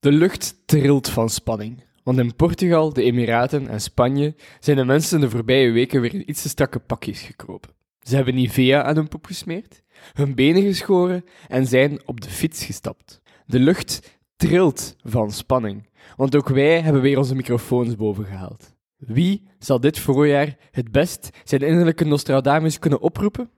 [0.00, 1.84] De lucht trilt van spanning.
[2.02, 6.30] Want in Portugal, de Emiraten en Spanje zijn de mensen de voorbije weken weer in
[6.30, 7.70] iets te strakke pakjes gekropen.
[8.02, 9.82] Ze hebben Nivea aan hun poep gesmeerd,
[10.12, 13.20] hun benen geschoren en zijn op de fiets gestapt.
[13.46, 18.74] De lucht trilt van spanning, want ook wij hebben weer onze microfoons boven gehaald.
[18.96, 23.50] Wie zal dit voorjaar het best zijn innerlijke Nostradamus kunnen oproepen?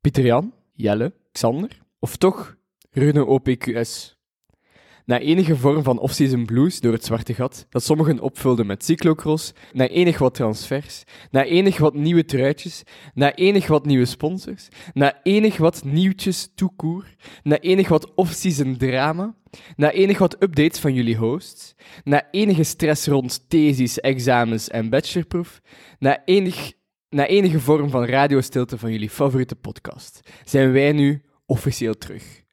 [0.00, 2.56] Pieter Jan, Jelle, Xander of toch
[2.90, 4.13] Rune OPQS?
[5.06, 9.52] Na enige vorm van off-season blues door het zwarte gat, dat sommigen opvulden met cyclocross,
[9.72, 12.82] na enig wat transfers, na enig wat nieuwe truitjes,
[13.14, 17.04] na enig wat nieuwe sponsors, na enig wat nieuwtjes toekoer,
[17.42, 19.34] na enig wat off-season drama,
[19.76, 25.60] na enig wat updates van jullie hosts, na enige stress rond thesis, examens en bachelorproef,
[25.98, 26.72] na, enig,
[27.08, 32.43] na enige vorm van radiostilte van jullie favoriete podcast, zijn wij nu officieel terug.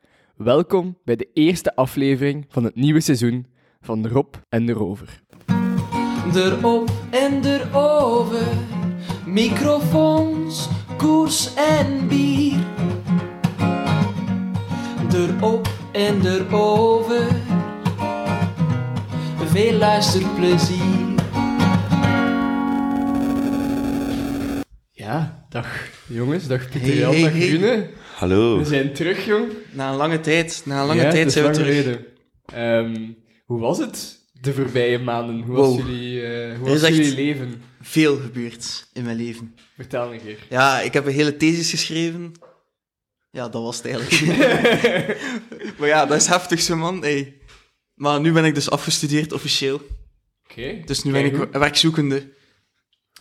[0.44, 3.46] Welkom bij de eerste aflevering van het nieuwe seizoen
[3.82, 5.22] van Rob en de Rover.
[6.36, 8.48] Erop en erover,
[9.26, 12.60] microfoons, koers en bier.
[15.14, 17.28] Erop en erover,
[19.46, 21.10] veel luisterplezier.
[24.92, 27.48] Ja, dag jongens, dag Pieter Hey, Jan, hey, dag hey.
[27.48, 27.90] Rune.
[28.22, 28.58] Hallo.
[28.58, 29.52] We zijn terug, jong.
[29.72, 32.00] Na een lange tijd, na een lange ja, tijd zijn we terug.
[32.46, 33.12] Ehm,
[33.46, 35.42] hoe was het de voorbije maanden?
[35.42, 35.66] Hoe Wow.
[35.78, 37.62] was jullie, eh, hoe was echt- jullie leven?
[37.82, 39.56] Veel gebeurd in mijn leven.
[39.76, 40.38] Vertel een keer.
[40.50, 42.32] Ja, ik heb een hele thesis geschreven.
[43.32, 44.38] Ja, dat was het eigenlijk.
[45.80, 47.02] maar ja, dat is heftig zo, man.
[47.02, 47.38] Hey.
[47.94, 49.82] Maar nu ben ik dus afgestudeerd, officieel.
[50.50, 50.82] Oké.
[50.86, 52.34] Dus nu ben ik Kijk, werkzoekende.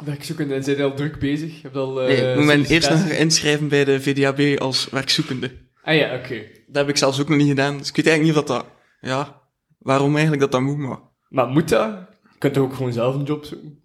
[0.05, 1.63] Werkzoekende en zijn al druk bezig?
[1.63, 4.89] Heb je al, eh, Nee, ik moet me eerst nog inschrijven bij de VDAB als
[4.91, 5.51] werkzoekende.
[5.83, 6.43] Ah ja, oké.
[6.67, 7.79] Dat heb ik zelfs ook nog niet gedaan.
[7.79, 8.65] Dus ik weet eigenlijk niet of dat...
[8.65, 8.73] dat
[9.11, 9.41] ja,
[9.79, 10.99] waarom eigenlijk dat dat moet, maar...
[11.29, 11.91] Maar moet dat?
[12.33, 13.79] Je kunt toch ook gewoon zelf een job zoeken?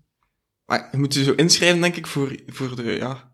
[0.65, 3.31] Maar je moet je zo inschrijven, denk ik, voor, voor, de, ja,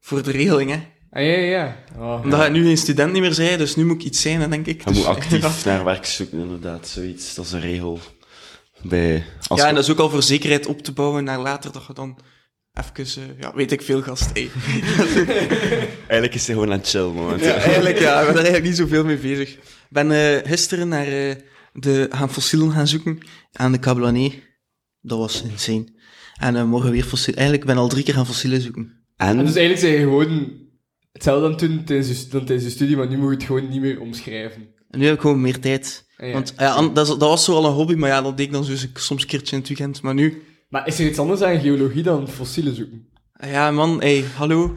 [0.00, 0.76] voor de regeling, hè.
[1.10, 1.76] Ah ja, ja, ja.
[1.98, 4.50] Oh, Omdat ik nu geen student niet meer zijn, dus nu moet ik iets zijn,
[4.50, 4.78] denk ik.
[4.84, 6.88] Je Dus- moet actief naar werk zoeken, inderdaad.
[6.88, 8.00] Zoiets, dat is een regel.
[8.82, 11.72] Bij, als Ja, en dat is ook al voor zekerheid op te bouwen naar later,
[11.72, 12.18] dat je dan
[12.72, 14.30] even, eh, ja, weet ik veel, gast.
[14.32, 14.50] Hey.
[16.12, 17.46] Eigenlijk is hij gewoon aan het chillen momenteel.
[17.46, 19.52] Ja, eigenlijk, ja, ik ben er eigenlijk niet zoveel mee bezig.
[19.52, 21.34] Ik ben eh, gisteren naar eh,
[21.72, 23.18] de gaan fossielen gaan zoeken
[23.52, 24.32] aan de Cablané.
[25.00, 25.86] Dat was insane.
[26.38, 27.38] En eh, morgen weer fossielen.
[27.38, 29.04] Eigenlijk, ik ben al drie keer gaan fossielen zoeken.
[29.16, 30.52] En En, dus eigenlijk zijn je gewoon
[31.12, 34.68] hetzelfde dan toen tijdens je studie, maar nu moet je het gewoon niet meer omschrijven.
[34.90, 36.06] En nu heb ik gewoon meer tijd.
[36.22, 36.34] Ah, ja.
[36.34, 38.64] Want ja, dat, dat was zo al een hobby, maar ja, dat deed ik dan
[38.64, 40.02] zo eens- soms een keertje in het weekend.
[40.02, 43.06] Maar nu, Maar is er iets anders aan geologie dan fossielen zoeken?
[43.46, 44.76] ja man, hey, hallo.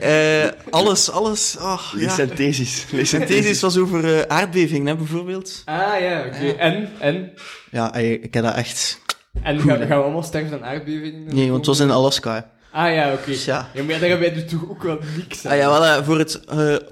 [0.00, 1.56] Eh, alles, alles.
[1.60, 2.14] Oh, lees ja.
[2.14, 2.86] zijn thesis.
[2.90, 5.62] Lees zijn Mijn thesis was over eh, aardbevingen, hè, bijvoorbeeld.
[5.64, 6.38] Ah ja, oké.
[6.44, 6.54] Ja.
[6.54, 6.88] En?
[6.98, 7.32] En?
[7.70, 9.00] Ja, hey, ik heb dat echt...
[9.42, 11.34] En gaan, gaan we allemaal sterven aan aardbevingen?
[11.34, 12.34] Nee, want het was in Alaska.
[12.34, 12.40] hè.
[12.80, 13.26] Ah ja, oké.
[13.26, 13.70] Dus ja.
[13.74, 15.52] Ja, maar ja, daar hebben wij dus toch ook wel niks aan.
[15.52, 16.40] Ah, ja, wel, voor het...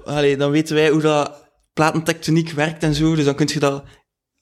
[0.05, 1.40] allee, dan weten wij hoe dat
[1.73, 3.83] platentectoniek werkt en zo, dus dan kun je dat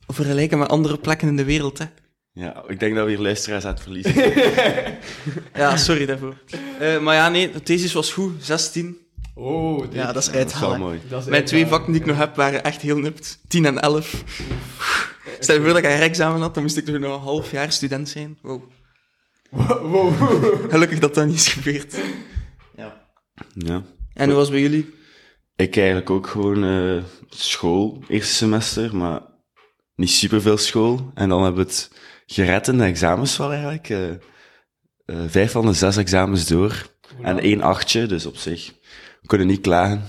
[0.08, 1.86] vergelijken met andere plekken in de wereld, hè.
[2.32, 4.34] Ja, ik denk dat we hier luisteraars aan het verliezen zijn.
[5.54, 6.36] Ja, sorry daarvoor.
[6.80, 8.98] Eh, maar ja, nee, de thesis was goed, 16.
[9.36, 9.94] Oh, dit.
[9.94, 10.80] Ja, dat is Dat is wel uithalen.
[10.80, 11.00] mooi.
[11.10, 13.40] Dat is Mijn twee vakken die ik nog heb waren echt heel nipt.
[13.48, 14.24] 10 en 11.
[15.40, 17.72] Stel je voor dat ik een herexamen had, dan moest ik nog een half jaar
[17.72, 18.38] student zijn.
[18.42, 18.62] Wow.
[19.50, 20.72] Wow, wow.
[20.72, 21.96] Gelukkig dat dat niet is gebeurd.
[22.76, 23.08] Ja.
[23.54, 23.84] Ja.
[24.14, 24.94] En hoe was het bij jullie?
[25.60, 29.22] Ik eigenlijk ook gewoon eh, school, eerste semester, maar
[29.96, 31.12] niet superveel school.
[31.14, 31.92] En dan hebben we het
[32.26, 33.90] gered in de examens wel eigenlijk.
[33.90, 34.20] eh, eh,
[35.28, 36.90] vijf van de zes examens door.
[37.22, 38.74] En één achtje, dus op zich.
[39.22, 40.04] We kunnen niet klagen.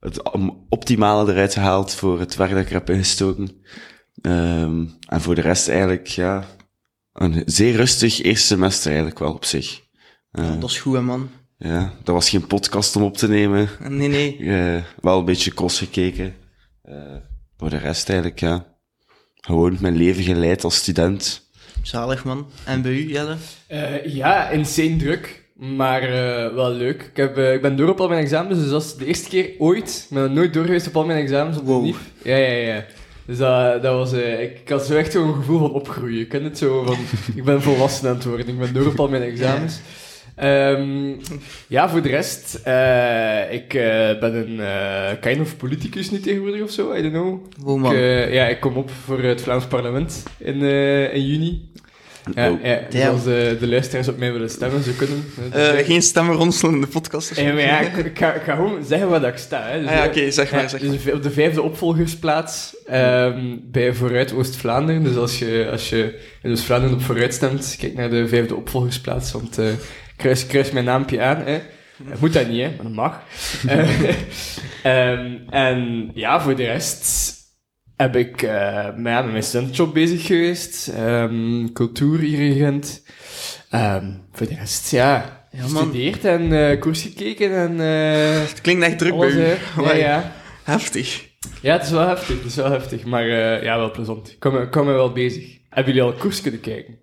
[0.00, 0.22] Het
[0.68, 3.62] optimale eruit gehaald voor het werk dat ik heb ingestoken.
[4.20, 6.46] Ehm, en voor de rest eigenlijk, ja,
[7.12, 9.80] een zeer rustig eerste semester eigenlijk wel op zich.
[10.30, 11.30] Dat is goed, hè, man.
[11.62, 13.68] Ja, dat was geen podcast om op te nemen.
[13.88, 14.36] Nee, nee.
[14.38, 16.34] Eh, wel een beetje cross gekeken.
[16.82, 16.94] Eh,
[17.58, 18.64] voor de rest eigenlijk, ja.
[19.40, 21.50] Gewoon mijn leven geleid als student.
[21.82, 22.46] Zalig, man.
[22.64, 23.36] En bij u, Jelle?
[23.66, 27.02] Eh, ja, insane druk, maar eh, wel leuk.
[27.02, 29.50] Ik, heb, ik ben door op al mijn examens, dus dat is de eerste keer
[29.58, 30.06] ooit.
[30.10, 31.94] Ik ben nooit door geweest op al mijn examens op de Wow.
[32.22, 32.84] Ja, ja, ja.
[33.26, 34.12] Dus dat, dat was...
[34.12, 36.20] eh, ik, ik had zo echt zo'n gevoel van opgroeien.
[36.20, 36.96] Ik ken het zo van...
[37.36, 38.48] ik ben volwassen aan het worden.
[38.48, 39.80] Ik ben door op al mijn examens.
[40.36, 41.10] Ehm,
[41.66, 46.62] ja, voor de rest, eh, ik eh, ben een eh, kind of politicus nu tegenwoordig
[46.62, 47.46] of zo, I don't know.
[47.76, 47.94] Ik, man.
[47.94, 51.70] eh, ja, ik kom op voor het Vlaams parlement in, eh, in juni.
[52.34, 52.64] Ja, Oh.
[52.64, 53.02] ja, Damn.
[53.04, 55.24] zoals de, de luisteraars op mij willen stemmen, ze kunnen.
[55.52, 57.36] Eh, geen stemmen ronselen in de podcast.
[57.36, 59.62] Ja, maar ja, ik, ik ga, ik ga gewoon zeggen waar dat ik sta.
[59.66, 59.80] Hè.
[59.80, 63.94] Dus, Ah ja, oké, zeg maar, ja, zeg dus op de vijfde opvolgersplaats ehm, bij
[63.94, 65.02] Vooruit Oost-Vlaanderen.
[65.04, 69.32] Dus als je, als je in Oost-Vlaanderen op Vooruit stemt, kijk naar de vijfde opvolgersplaats,
[69.32, 69.66] want eh,
[70.16, 71.42] kruis, kruis mijn naampje aan.
[71.44, 71.60] Hè.
[72.10, 73.22] Dat moet dat niet, hè, maar dat mag.
[73.66, 74.08] Eh,
[75.10, 77.34] ehm, en ja, voor de rest
[77.96, 80.88] heb ik eh, met, mijn studentjob bezig geweest.
[80.88, 83.04] ehm cultuur hier in Gent.
[83.70, 87.78] Ehm, voor de rest, ja, gestudeerd en eh, koers gekeken en...
[87.78, 89.82] Het klinkt echt druk alles, bij u.
[89.82, 90.32] Ja, ja.
[90.64, 91.28] Heftig.
[91.60, 93.26] ja, het is wel heftig, het is wel heftig, maar
[93.62, 94.30] ja, wel plezant.
[94.30, 95.58] Ik kom, kom er wel bezig.
[95.68, 97.01] Hebben jullie al koers kunnen kijken?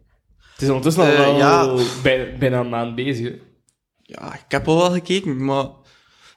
[0.60, 1.76] Het is ondertussen al Eh, wel ja.
[2.04, 3.28] bij- bijna een maand bezig.
[3.28, 3.36] hè.
[4.02, 5.66] Ja, ik heb al wel gekeken, maar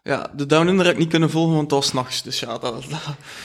[0.03, 2.23] ja, de Down Under heb ik niet kunnen volgen, want dat was 's nachts.
[2.23, 2.85] Dus ja, dat, dat-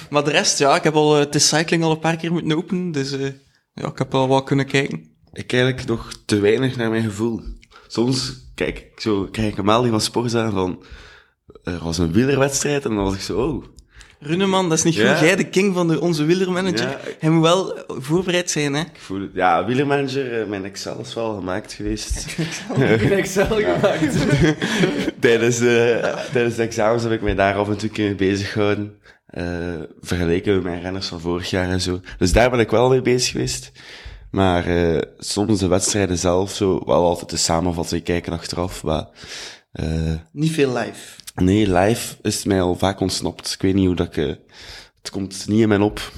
[0.09, 2.91] Maar de rest, ja, ik heb al uh, cycling al een paar keer moeten openen,
[2.91, 3.31] dus eh,
[3.73, 5.15] ja, ik heb wel wat kunnen kijken.
[5.33, 7.41] Ik eigenlijk nog te weinig naar mijn gevoel.
[7.87, 10.83] Soms kijk ik zo, krijg ik een melding van sport aan van,
[11.63, 13.63] er was een wielerwedstrijd en dan was ik zo, oh.
[14.19, 15.15] Runeman, dat is niet Ja.
[15.15, 15.25] goed.
[15.27, 16.89] Jij de king van de, onze wielermanager.
[16.89, 16.99] Ja.
[17.19, 18.79] Hij moet wel voorbereid zijn, hè.
[18.81, 19.29] Ik voel het.
[19.33, 22.25] Ja, wielermanager, eh, mijn Excel is wel gemaakt geweest.
[22.75, 24.15] Ik heb Excel gemaakt.
[25.19, 28.99] tijdens, de, tijdens de examens heb ik mij daar af en toe kunnen bezighouden.
[29.27, 29.47] eh
[30.01, 31.99] vergeleken met mijn renners van vorig jaar en zo.
[32.17, 33.71] Dus daar ben ik wel mee bezig geweest.
[34.31, 38.83] Maar eh, soms de wedstrijden zelf, zo, wel altijd de samenvatting kijken achteraf.
[38.83, 39.07] Maar
[39.71, 39.85] eh,
[40.31, 41.15] Niet veel live.
[41.41, 43.53] Nee, live is het mij al vaak ontsnapt.
[43.53, 44.17] Ik weet niet hoe dat ik...
[44.17, 44.33] eh,
[45.01, 46.11] het komt niet in mijn op.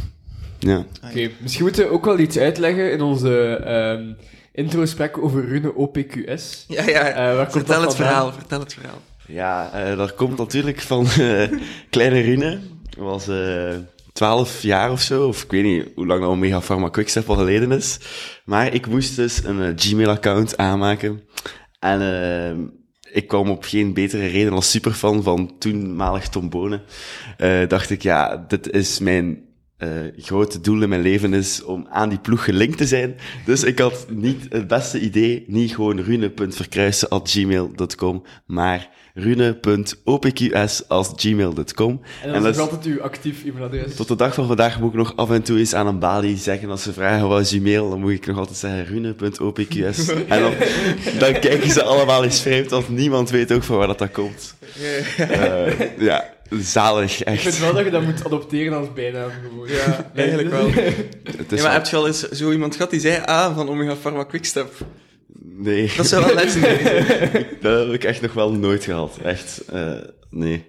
[0.60, 0.86] Ja.
[1.06, 4.14] Oké, misschien moeten we ook wel iets uitleggen in onze ehm
[4.52, 6.66] intro-gesprek over Rune OPQS.
[6.68, 7.08] Ja, ja.
[7.08, 9.02] Eh, waar komt vertel dat het verhaal, vertel het verhaal.
[9.28, 11.52] Ja, eh, dat komt natuurlijk van eh,
[11.90, 12.60] kleine Rune.
[12.98, 13.76] Was eh
[14.14, 17.36] 12 jaar of zo, of ik weet niet hoe lang dat Omega Pharma Quickstep al
[17.36, 18.00] geleden is.
[18.46, 21.22] Maar ik moest dus een Gmail-account aanmaken.
[21.80, 22.58] En eh,
[23.12, 26.82] ik kwam op geen betere reden als superfan van toenmalig Tom Bonen.
[27.38, 29.48] Eh, dacht ik, ja, dit is mijn
[29.78, 33.16] eh, grote doel in mijn leven is om aan die ploeg gelinkt te zijn.
[33.46, 38.90] Dus ik had niet het beste idee, niet gewoon rune.verkruisen.gmail.com, maar
[39.22, 42.02] rune.opqs.gmail.com.
[42.24, 43.96] En dat En is dat nog is- altijd uw actief e-mailadres.
[43.96, 46.38] Tot de dag van vandaag moet ik nog af en toe eens aan een balie
[46.38, 50.08] zeggen als ze vragen wat is je mail, dan moet ik nog altijd zeggen rune.opqs.
[50.28, 50.54] en dan,
[51.20, 54.56] dan kijken ze allemaal eens vreemd, want niemand weet ook van waar dat, dat komt.
[55.18, 57.42] Eh, ja, zalig, Ik echt.
[57.42, 59.68] vind wel dat je dat moet adopteren als bijnaam gewoon.
[59.68, 60.66] Ja, eigenlijk wel.
[60.68, 60.84] Het Ja,
[61.50, 64.24] maar wel- heb je al eens zo iemand gehad die zei ah, van Omega Pharma
[64.24, 64.72] Quickstep?
[65.42, 67.46] Nee, Dat zou wel legendary zijn.
[67.62, 69.18] dat heb ik echt nog wel nooit gehad.
[69.24, 69.92] Echt, eh,
[70.30, 70.66] nee.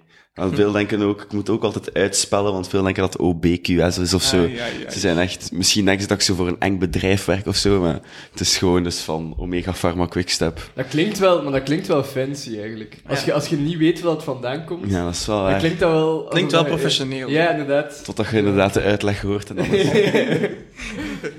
[0.53, 4.15] Veel denken ook, ik moet ook altijd uitspellen, want veel denken dat het OBQS is
[4.15, 4.43] of zo.
[4.43, 4.91] Ah, ja, ja.
[4.91, 7.57] Ze zijn echt, misschien denken ze dat ik zo voor een eng bedrijf werk of
[7.57, 8.01] zo, maar
[8.31, 10.71] het is gewoon dus van Omega Pharma Quickstep.
[10.75, 12.97] Dat klinkt wel, maar dat klinkt wel fancy eigenlijk.
[13.07, 13.25] Als, Ja.
[13.27, 15.91] je, als je niet weet waar het vandaan komt, Ja, dat is wel klinkt dat
[15.91, 16.25] wel...
[16.25, 17.29] Klinkt wel alsof dat- professioneel.
[17.29, 18.05] Ja, inderdaad.
[18.05, 19.87] Totdat je inderdaad de uitleg hoort en dan is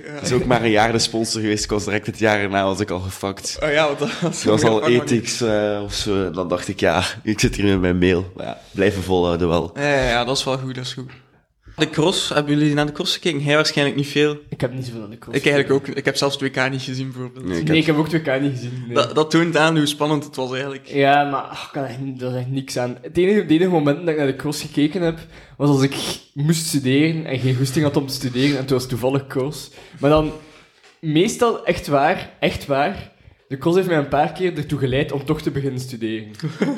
[0.04, 2.64] Het is ook maar een jaar de sponsor geweest, ik was direct het jaar erna
[2.64, 3.58] was ik al gefucked.
[3.64, 6.80] Oh ja, want dat was, Het was al ethics eh, of zo, dan dacht ik,
[6.80, 8.32] ja, ik zit hier met mijn mail.
[8.36, 9.72] Maar ja, blijven volhouden wel.
[9.76, 11.12] Ja, ja, ja, dat is wel goed, dat is goed.
[11.76, 13.44] De cross, hebben jullie naar de cross gekeken?
[13.44, 14.38] Hij waarschijnlijk niet veel.
[14.50, 15.38] Ik heb niet zoveel aan de cross.
[15.38, 15.96] Ik eigenlijk ook.
[15.96, 17.46] Ik heb zelfs 2K niet gezien, bijvoorbeeld.
[17.46, 18.08] Nee, ik Nee, heb- ik heb ook
[18.38, 18.84] 2K niet gezien.
[18.86, 18.96] nee.
[18.96, 20.88] Dat, dat toont aan hoe spannend het was eigenlijk.
[20.88, 22.98] Ja, maar ach, ik kan echt, dat is echt niks aan.
[23.02, 25.20] Het enige, het enige moment dat ik naar de cross gekeken heb,
[25.58, 25.96] was als ik
[26.34, 29.70] moest studeren en geen goesting had om te studeren, en toen was het toevallig cross.
[30.00, 30.32] Maar dan,
[31.00, 33.11] meestal, echt waar, echt waar,
[33.52, 36.28] de cross heeft mij een paar keer ertoe geleid om toch te beginnen studeren.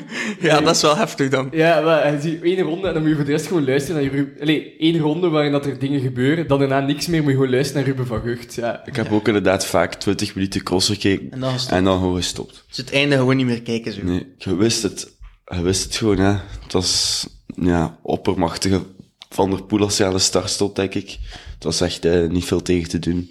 [0.40, 1.48] Ja, dat is wel heftig dan.
[1.52, 4.02] Ja, maar je ziet één ronde en dan moet je voor de rest gewoon luisteren
[4.02, 4.40] naar Ruben...
[4.40, 7.50] Allee, één ronde waarin dat er dingen gebeuren, dan daarna niks meer, moet je gewoon
[7.50, 8.54] luisteren naar Ruben van Gucht.
[8.54, 8.82] Ja.
[8.86, 12.64] Ik heb ook inderdaad vaak 20 minuten cross gekeken dan en dan gewoon gestopt.
[12.68, 13.92] dus het einde gewoon niet meer kijken.
[13.92, 14.02] Zo.
[14.02, 15.12] Nee, je wist het.
[15.44, 16.32] Je wist het gewoon, hè.
[16.62, 17.26] Het was,
[17.56, 18.82] ja, oppermachtige
[19.30, 21.18] Van der Poel als hij aan de start stond, denk ik.
[21.54, 23.30] Het was echt eh, niet veel tegen te doen.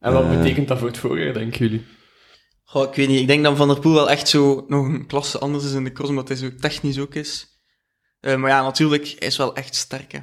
[0.00, 0.36] En wat Eh.
[0.36, 1.84] betekent dat voor het voorjaar, denken jullie?
[2.70, 3.20] Goh, ik weet niet.
[3.20, 5.84] Ik denk dat Van der Poel wel echt zo nog een klasse anders is in
[5.84, 7.46] de cross, omdat hij zo technisch ook is.
[8.20, 10.18] Eh, maar ja, natuurlijk, hij is wel echt sterk, hè.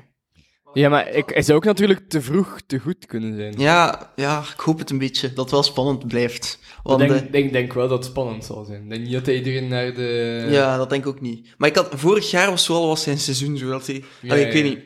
[0.73, 3.53] Ja, maar ik, hij zou ook natuurlijk te vroeg te goed kunnen zijn.
[3.57, 5.27] Ja, ja, ik hoop het een beetje.
[5.27, 6.59] Dat het wel spannend blijft.
[6.61, 8.83] Ik Want, denk, eh, denk, denk wel dat het spannend zal zijn.
[8.83, 10.47] Ik denk niet dat hij iedereen naar de...
[10.49, 11.53] ja, dat denk ik ook niet.
[11.57, 14.03] Maar ik had, vorig jaar of zo al was zijn seizoen zo dat hij...
[14.21, 14.83] Ja, Allee, ik ja, weet niet.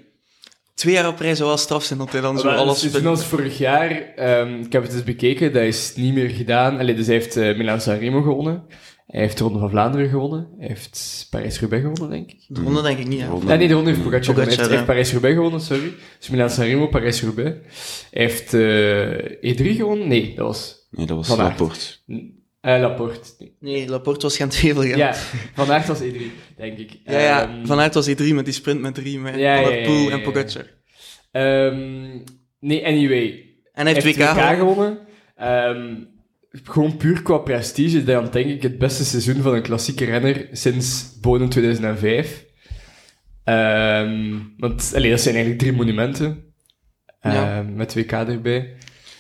[0.80, 2.82] Twee jaar op rij zou wel straf zijn dat hij dan zo Maar alles...
[2.82, 6.30] het is als vorig jaar, ehm, ik heb het eens bekeken, dat is niet meer
[6.30, 6.78] gedaan.
[6.78, 8.64] Allee, dus hij heeft uh, Milan Sanremo gewonnen.
[9.08, 10.48] Hij heeft de Ronde van Vlaanderen gewonnen.
[10.58, 12.46] Hij heeft Parijs-Roubaix gewonnen, denk ik.
[12.48, 13.24] De ronde denk ik niet.
[13.24, 13.46] Ronde.
[13.46, 14.54] Nee, nee, de ronde heeft Pogacar gewonnen.
[14.54, 14.86] Hij heeft, ja.
[14.86, 15.92] Parijs-Roubaix gewonnen, sorry.
[16.20, 17.58] Dus Milan Sanremo, Parijs-Roubaix.
[18.12, 20.08] Hij heeft eh, E3 gewonnen.
[20.08, 21.38] Nee, dat was Nee, dat was.
[21.38, 21.86] Laporte.
[22.62, 23.52] Eh, Laporte.
[23.60, 23.90] Nee.
[23.90, 24.84] Laporte was geen twijfel.
[24.84, 25.14] Ja, Ja,
[25.54, 26.22] Van Aert was E3,
[26.58, 26.92] denk ik.
[27.06, 27.42] ja, ja.
[27.42, 30.22] Ehm, Van Aert was E3 met die sprint met drie, met Ja, Poel en.
[30.22, 30.66] Pogacar.
[31.32, 32.08] ehm,
[32.60, 33.46] nee, anyway.
[33.74, 34.58] En hij heeft WK, WK gewonnen.
[34.58, 34.98] gewonnen.
[35.36, 35.96] Ehm,
[36.64, 41.18] gewoon puur qua prestige dan denk ik het beste seizoen van een klassieke renner sinds
[41.22, 42.46] Bonen 2005.
[43.44, 46.44] Ehm, want allee, dat zijn eigenlijk drie monumenten.
[47.74, 48.74] Met WK erbij.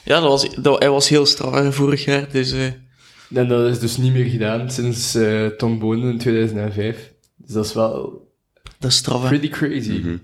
[0.04, 2.32] Ja, dat was, dat, hij was heel straf vorig jaar.
[2.32, 2.64] Dus, eh,
[3.34, 7.14] En dat is dus niet meer gedaan sinds eh, Tom Bonen in 2005.
[7.36, 8.28] Dus dat is wel
[8.80, 9.28] dat is straf.
[9.28, 10.00] pretty crazy.
[10.00, 10.18] Mhm.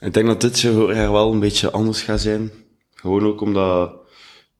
[0.00, 2.50] Ik denk dat dit jaar wel een beetje anders gaat zijn.
[2.94, 3.92] Gewoon ook omdat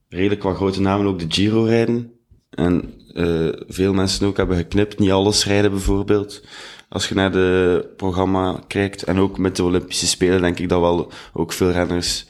[0.09, 2.13] redelijk wat grote namen ook de Giro rijden.
[2.51, 4.99] En eh, veel mensen ook hebben geknipt.
[4.99, 6.45] Niet alles rijden bijvoorbeeld.
[6.89, 9.03] Als je naar de programma kijkt.
[9.03, 12.27] En ook met de Olympische Spelen denk ik dat wel ook veel renners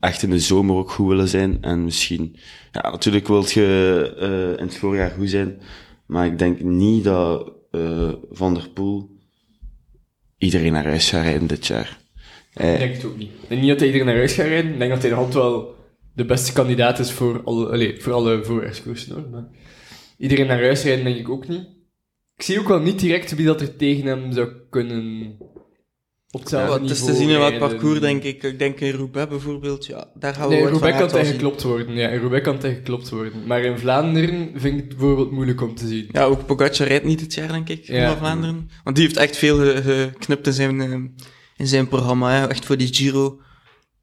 [0.00, 1.58] echt in de zomer ook goed willen zijn.
[1.60, 2.36] En misschien...
[2.72, 5.60] Ja, natuurlijk wilt je eh, in het voorjaar goed zijn.
[6.06, 9.10] Maar ik denk niet dat eh, Van der Poel
[10.38, 11.98] iedereen naar huis gaat rijden dit jaar.
[12.54, 13.30] Ik Hij- denk het ook niet.
[13.42, 14.72] Ik denk niet dat hij iedereen naar huis gaat rijden.
[14.72, 15.74] Ik denk dat hij nog altijd wel
[16.14, 18.44] de beste kandidaat is voor alle, allee, voor alle.
[18.46, 18.72] Hoor.
[19.30, 19.44] Maar
[20.18, 21.66] iedereen naar huis rijden denk ik ook niet.
[22.36, 25.36] Ik zie ook wel niet direct wie dat er tegen hem zou kunnen
[26.34, 27.68] op hetzelfde Ja, het is te zien in welk rijden.
[27.68, 28.42] parcours, denk ik.
[28.42, 29.86] Ik denk in Roubaix bijvoorbeeld.
[29.86, 31.94] Ja, daar gaan we Nee, in Roubaix kan geklopt worden.
[31.94, 33.32] Ja, in Roubaix kan hij geklopt worden.
[33.46, 36.08] Maar in Vlaanderen vind ik het bijvoorbeeld moeilijk om te zien.
[36.12, 38.08] Ja, ook Pogacar rijdt niet dit jaar, denk ik, Ja.
[38.08, 38.70] van Vlaanderen.
[38.84, 40.92] Want die heeft echt veel ge- geknipt in zijn, eh,
[41.56, 42.30] in zijn programma.
[42.32, 42.46] Hè.
[42.48, 43.40] Echt voor die Giro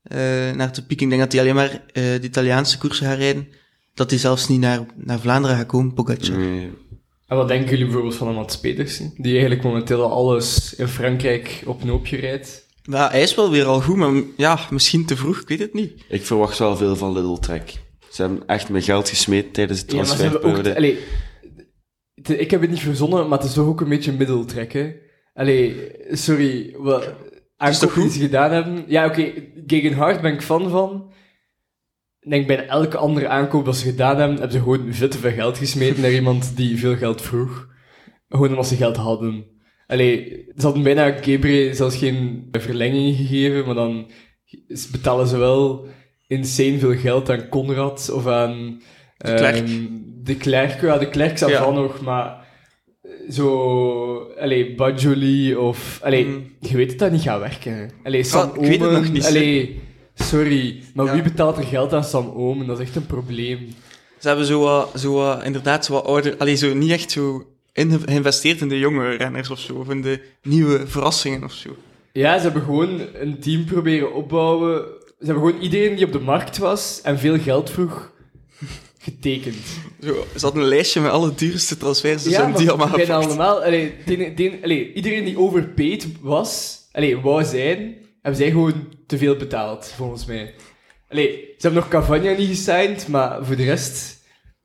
[0.03, 0.17] eh,
[0.51, 1.05] naar te pieken.
[1.05, 3.47] Ik denk dat hij alleen maar eh, de Italiaanse koersen gaat rijden.
[3.93, 6.37] Dat hij zelfs niet naar, naar Vlaanderen gaat komen, Pogacar.
[6.37, 6.71] Nee,
[7.31, 8.61] En wat denken jullie bijvoorbeeld van een Mats?
[8.61, 12.67] Die eigenlijk momenteel al alles in Frankrijk op een hoopje rijdt.
[12.83, 15.73] Ja, hij is wel weer al goed, maar ja, misschien te vroeg, ik weet het
[15.73, 16.03] niet.
[16.09, 17.73] ik verwacht wel veel van Little Trek.
[18.09, 19.89] Ze hebben echt met geld gesmeed tijdens Ja, ook...
[19.89, 20.75] transferperiode.
[20.75, 20.97] Allee,
[22.15, 24.91] het- ik heb het niet verzonnen, maar het is toch ook een beetje middeltrek, hè?
[25.33, 25.75] Allee,
[26.11, 27.13] sorry, wat toch
[27.57, 28.11] aankopen die goed?
[28.11, 28.83] ze gedaan hebben...
[28.87, 29.31] Ja, oké,
[29.67, 31.11] Gegenhard ben ik fan van.
[32.21, 35.17] Ik denk, bij elke andere aankoop dat ze gedaan hebben, hebben ze gewoon veel te
[35.17, 37.67] veel geld gesmeten naar iemand die veel geld vroeg.
[38.29, 39.45] Gewoon omdat ze geld hadden.
[39.87, 44.11] Allee, ze hadden bijna Gebre zelfs geen verlenging gegeven, maar dan
[44.91, 45.87] betalen ze wel
[46.27, 48.81] insane veel geld aan Conrad of aan
[49.17, 49.55] De Klerk.
[49.55, 49.85] ehm,
[50.23, 50.81] de Klerk.
[50.81, 51.63] Ja, de Klerk staat Ja.
[51.63, 52.45] van nog, maar
[53.29, 56.43] zo, allee, Bajoli of, allee, Mm.
[56.59, 57.91] je weet dat dat niet gaat werken.
[58.03, 59.79] Allee, Sam Ah, ik weet het nog niet, allee,
[60.15, 61.13] sorry, maar Ja.
[61.13, 62.67] wie betaalt er geld aan Sam Omen?
[62.67, 63.67] Dat is echt een probleem.
[64.19, 66.35] Ze hebben zo, zo inderdaad zo wat ouder...
[66.37, 69.73] Allee, zo niet echt zo in- geïnvesteerd in de jonge renners of zo.
[69.75, 71.69] Of in de nieuwe verrassingen of zo.
[72.13, 74.81] Ja, ze hebben gewoon een team proberen opbouwen.
[75.19, 78.11] Ze hebben gewoon iedereen die op de markt was en veel geld vroeg,
[78.99, 79.55] getekend.
[80.03, 83.63] Zo, ze hadden een lijstje met alle duurste transfers, dus hebben die allemaal bijna allemaal.
[83.63, 89.17] Allee, ten- ten- allee, iedereen die overpaid was, allee, wou zijn, hebben zij gewoon te
[89.17, 90.53] veel betaald, volgens mij.
[91.09, 94.19] Allee, ze hebben nog Cavagna niet gesigned, maar voor de rest...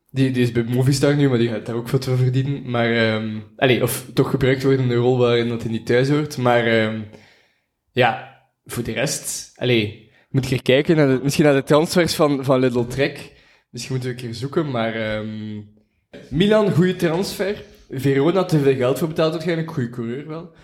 [0.09, 2.69] Die, die is bij Movistar nu, maar die gaat daar ook te veel verdienen.
[2.69, 6.09] Maar, ehm allee, of toch gebruikt worden in een rol waarin dat hij niet thuis
[6.09, 6.37] hoort.
[6.37, 7.01] Maar, ehm
[7.91, 9.51] ja, voor de rest...
[9.55, 13.33] Allee, moet je kijken naar de, misschien naar de transfers van, van Little Trek.
[13.69, 14.93] Misschien moeten we een keer zoeken, maar...
[14.93, 15.61] ehm
[16.29, 17.63] Milan, goede transfer.
[17.89, 19.71] Verona, te veel geld voor betaald waarschijnlijk.
[19.71, 20.55] Goede coureur wel.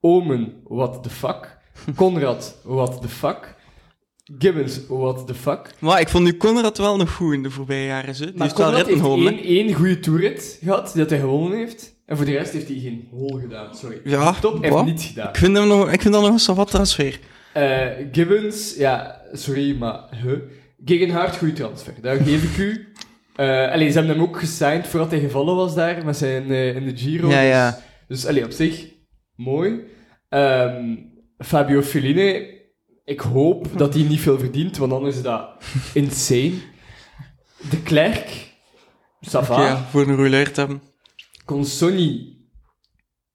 [0.00, 1.58] Omen, what the fuck.
[1.96, 3.54] Conrad, what the fuck.
[4.38, 5.70] Gibbons, what the fuck.
[5.78, 8.14] Maar ik vond nu Conrad wel nog goed in de voorbije jaren.
[8.14, 8.24] Zo.
[8.24, 11.58] Die Maar heeft wel Conrad heeft één, één goede toerit gehad, die dat hij gewonnen
[11.58, 11.94] heeft.
[12.06, 14.00] En voor de rest heeft hij geen hol gedaan, sorry.
[14.04, 15.28] Ja, Top, heeft niets gedaan.
[15.28, 17.20] Ik vind, hem nog, ik vind dat nog een savat transfer.
[17.52, 20.00] Eh, Gibbons, ja, sorry, maar...
[20.22, 20.38] Huh.
[20.84, 21.94] Gegenhard, goede transfer.
[22.00, 22.92] Daar geef ik u.
[23.72, 26.84] Allee, ze hebben hem ook gesigned voordat hij gevallen was daar, met zijn eh, in
[26.84, 27.28] de Giro.
[27.28, 27.78] Ja, dus- ja.
[28.08, 28.86] Dus allee, op zich,
[29.36, 29.80] mooi.
[30.28, 30.96] Ehm,
[31.44, 32.46] Fabio Fellini,
[33.04, 35.48] ik hoop dat hij niet veel verdient, want anders is dat
[35.94, 36.52] insane.
[37.70, 38.48] De Klerk.
[39.34, 40.82] Oké, ja, voor een rouleur te hebben.
[41.44, 42.36] Consonni,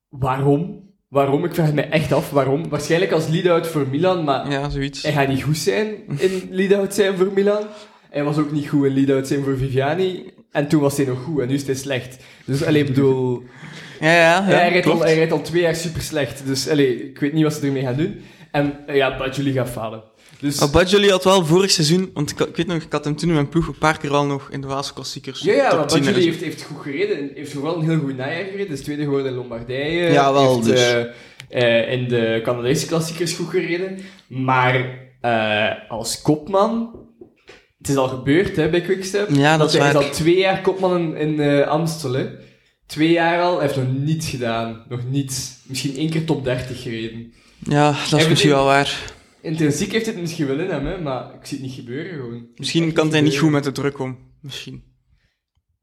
[0.09, 0.83] waarom?
[1.07, 1.45] Waarom?
[1.45, 2.69] Ik vraag me echt af, waarom?
[2.69, 5.01] Waarschijnlijk als lead-out voor Milan, maar Ja, zoiets.
[5.01, 7.63] hij gaat niet goed zijn in lead-out zijn voor Milan.
[8.09, 10.33] Hij was ook niet goed in lead-out zijn voor Viviani.
[10.51, 12.23] En toen was hij nog goed, en nu is hij slecht.
[12.45, 13.43] Dus alleen bedoel...
[13.99, 16.45] Ja, ja, ja, hij, rijdt al, hij rijdt al twee jaar super slecht.
[16.45, 18.21] Dus allee, ik weet niet wat ze ermee gaan doen.
[18.51, 20.03] En eh, ja, Badjuli gaat falen.
[20.39, 23.15] Dus, Maar Badjoli had wel vorig seizoen, want ik, ik weet nog, ik had hem
[23.15, 25.41] toen in mijn ploeg een paar keer al nog in de Waalse klassiekers.
[25.41, 26.29] ja, ja, maar 10 en Badjuli zo.
[26.29, 27.31] heeft, heeft goed gereden.
[27.35, 28.73] Heeft wel een heel goed najaar gereden.
[28.73, 30.11] Is tweede geworden in Lombardije.
[30.11, 30.93] Ja, wel, Heeft, dus.
[31.49, 33.99] eh, eh, in de Canadese klassiekers goed gereden.
[34.27, 35.03] Maar
[35.87, 36.99] als kopman
[37.77, 39.29] Het is al gebeurd hè, bij Quickstep.
[39.29, 42.13] Ja, dat is hij is al twee jaar kopman in, in Amstel.
[42.13, 42.25] Hè.
[42.85, 43.53] Twee jaar al.
[43.57, 44.83] Hij heeft nog niets gedaan.
[44.89, 45.57] Nog niets.
[45.63, 47.33] Misschien één keer top 30 gereden.
[47.59, 49.13] Ja, dat is misschien wel waar.
[49.41, 52.47] Intrinsiek heeft het misschien wel in hem, hè, maar ik zie het niet gebeuren gewoon.
[52.55, 54.17] Misschien kan hij niet goed met de druk om.
[54.41, 54.83] Misschien.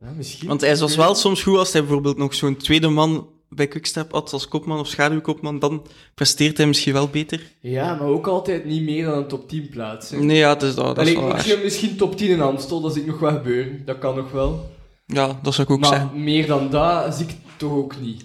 [0.01, 0.49] Ja, misschien.
[0.49, 4.13] Want hij was wel soms goed als hij bijvoorbeeld nog zo'n tweede man bij Quickstep
[4.13, 5.59] had als kopman of schaduwkopman.
[5.59, 7.53] Dan presteert hij misschien wel beter.
[7.61, 10.11] Ja, maar ook altijd niet meer dan een top 10 plaats.
[10.11, 10.19] Hè.
[10.19, 11.35] Nee, ja, dat is, dat, dat is Allee, waar.
[11.35, 13.83] misschien, misschien top 10 in Amstel, dat zie ik nog wel gebeuren.
[13.85, 14.71] Dat kan nog wel.
[15.13, 16.23] Ja, dat zou ik ook maar zeggen.
[16.23, 18.25] meer dan dat zie ik toch ook niet.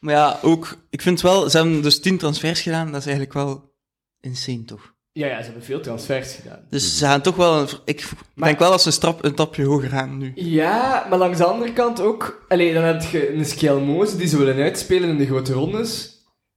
[0.00, 3.34] Maar ja, ook, ik vind wel, ze hebben dus tien transfers gedaan, dat is eigenlijk
[3.34, 3.72] wel
[4.20, 4.92] insane, toch?
[5.12, 6.58] Ja, ja, ze hebben veel transfers gedaan.
[6.70, 9.34] Dus ze gaan toch wel, een, ik Maar- denk wel dat ze een, strap, een
[9.34, 10.32] tapje hoger gaan nu.
[10.34, 12.44] Ja, maar langs de andere kant ook...
[12.48, 16.12] Allee, dan heb je een Skelmoze die ze willen uitspelen in de grote rondes.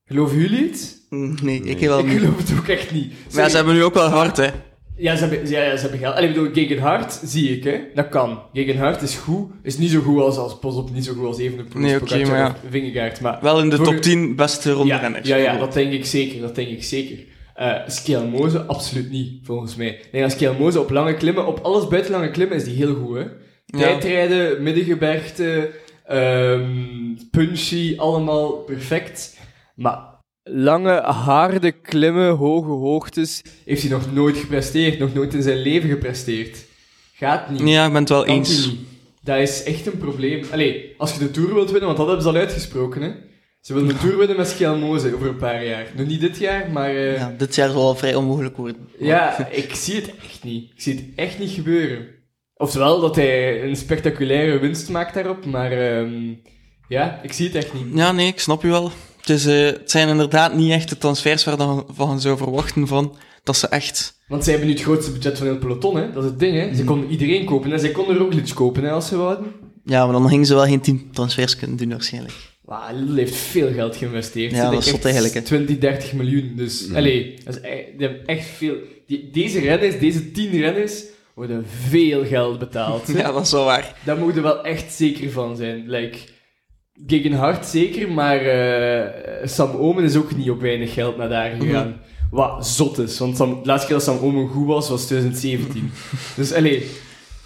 [0.06, 0.96] Geloven jullie het?
[1.10, 1.88] Nee, ik Nee.
[1.90, 3.14] wel ik geloof het ook echt niet.
[3.34, 4.50] Maar ja, ze hebben nu ook wel hard, hè.
[4.98, 6.16] Ja, ze hebben, ja, ja, ze hebben geld.
[6.16, 7.80] Allee, ik bedoel, Gegenhard zie ik, hè.
[7.94, 8.42] Dat kan.
[8.54, 9.52] Gegenhard is goed.
[9.64, 12.04] Is niet zo goed als, als pas op, niet zo goed als Evenepoel, Nee, oké,
[12.04, 12.56] Pogacar maar ja.
[12.70, 13.40] Vingegaard, maar...
[13.42, 15.28] Wel in de top 10 beste ronde Ja, renners.
[15.28, 16.42] ja, ja, dat denk ik zeker.
[16.42, 17.18] Dat denk ik zeker.
[17.56, 20.00] Eh Skelmoze, absoluut niet, volgens mij.
[20.12, 23.18] Denk dat Skelmoze op lange klimmen, op alles buiten lange klimmen, is die heel goed,
[23.18, 23.24] hè.
[23.80, 25.70] Tijdrijden, middengebergte,
[26.06, 26.70] ehm,
[27.32, 29.38] punchy, allemaal perfect.
[29.76, 30.00] Maar
[30.50, 35.00] lange, harde klimmen, hoge hoogtes, heeft hij nog nooit gepresteerd.
[35.00, 36.58] Nog nooit in zijn leven gepresteerd.
[37.14, 37.62] Gaat niet.
[37.70, 38.72] Ja, ik ben het wel eens.
[39.24, 40.44] Dat is echt een probleem.
[40.52, 43.12] Allee, als je de Tour wilt winnen, want dat hebben ze al uitgesproken, hè.
[43.62, 45.86] Ze willen de Tour winnen met Skelmoze over een paar jaar.
[45.96, 46.90] Nog niet dit jaar, maar...
[46.90, 48.90] eh, Ja, dit jaar zal wel vrij onmogelijk worden.
[49.00, 50.72] ja, ik zie het echt niet.
[50.76, 52.08] Ik zie het echt niet gebeuren.
[52.54, 56.14] Oftewel dat hij een spectaculaire winst maakt daarop, maar ehm,
[56.88, 57.98] ja, ik zie het echt niet.
[57.98, 58.92] Ja, nee, ik snap je wel.
[59.28, 62.88] Het, is, eh, het zijn inderdaad niet echt de transfers waar dan van zou verwachten
[62.88, 64.20] van dat ze echt...
[64.28, 66.12] Want zij hebben nu het grootste budget van heel peloton, hè.
[66.12, 66.76] Dat is het ding, hè.
[66.76, 69.46] Ze konden iedereen kopen, en zij konden Roglic kopen, hè, als ze wouden.
[69.86, 72.34] Ja, maar dan gingen ze wel geen 10 transfers kunnen doen waarschijnlijk.
[72.62, 74.52] Wauw, Lidl heeft veel geld geïnvesteerd.
[74.52, 75.42] Ja, Ze dat is eigenlijk, hè.
[75.42, 76.54] 20, 30 miljoen.
[76.56, 78.76] Dus, allee, dat is, e- die hebben echt veel...
[79.08, 81.04] Die, deze renners, deze 10 renners,
[81.34, 83.08] worden veel geld betaald.
[83.18, 83.96] Ja, dat is wel waar.
[84.04, 85.84] Daar moet je wel echt zeker van zijn.
[85.88, 86.18] Like,
[87.06, 92.02] Gegenhard zeker, maar eh, Sam Omen is ook niet op weinig geld naar daar gegaan.
[92.32, 95.92] Wat zot is, want Sam, de laatste keer dat Sam Omen goed was, was 2017.
[96.36, 96.86] dus allee,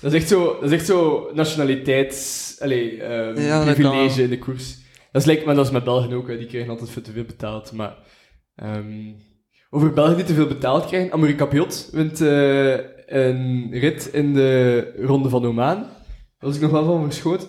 [0.02, 2.56] dat is echt zo, dat is echt zo nationaliteits...
[2.60, 2.98] Allee,
[3.36, 4.78] Ja, dat privilege in de koers.
[5.12, 6.38] Dat is, like, maar dat is met Belgen ook, hè.
[6.38, 7.72] die krijgen altijd veel te veel betaald.
[7.72, 7.98] Maar
[8.56, 9.12] ehm,
[9.70, 14.94] over Belgen die te veel betaald krijgen, Amory Capiot wint eh, een rit in de
[15.00, 15.78] Ronde van Oman.
[15.78, 17.48] Daar was ik nog wel van verschoten.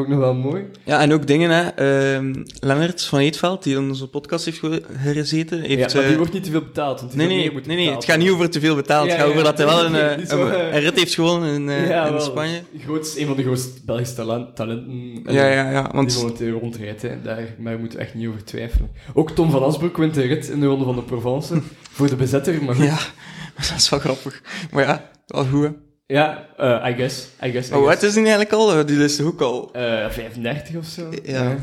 [0.00, 0.64] Ik nog wel mooi.
[0.84, 1.68] Ja, en ook dingen, hè.
[1.68, 5.72] ehm Lennart van Eetveld, die in onze podcast heeft ge- gezeten, heeft...
[5.72, 7.00] ja, maar die eh, wordt niet te veel betaald.
[7.00, 9.06] Want die Nee, nee, meer nee, nee, het gaat niet over te veel betaald.
[9.06, 11.14] Ja, het gaat ja, over dat hij wel een, eh, zo, een, een rit heeft
[11.14, 12.20] gewonnen in, eh, in wel.
[12.20, 12.62] Spanje.
[12.84, 15.22] Grootst, een van de grootste Belgische talent, talenten.
[15.34, 15.82] Ja, ja, ja.
[15.82, 17.22] Die Want gewoon het rondrijdt, hè.
[17.22, 18.90] Daar, maar moeten we echt niet over twijfelen.
[19.14, 21.60] Ook Tom van Asbroek wint de rit in de Ronde van de Provence.
[21.96, 22.84] voor de bezetter, maar goed.
[22.84, 22.98] Ja,
[23.56, 24.42] dat is wel grappig.
[24.70, 25.70] Maar ja, wel goed, hè.
[26.12, 27.28] Ja, eh, I guess.
[27.44, 27.70] I guess.
[27.70, 28.78] Oh, wat is die eigenlijk al?
[28.78, 29.72] Eh, Die is toch ook al...
[29.72, 31.10] Eh, 35 of zo.
[31.24, 31.56] Ja.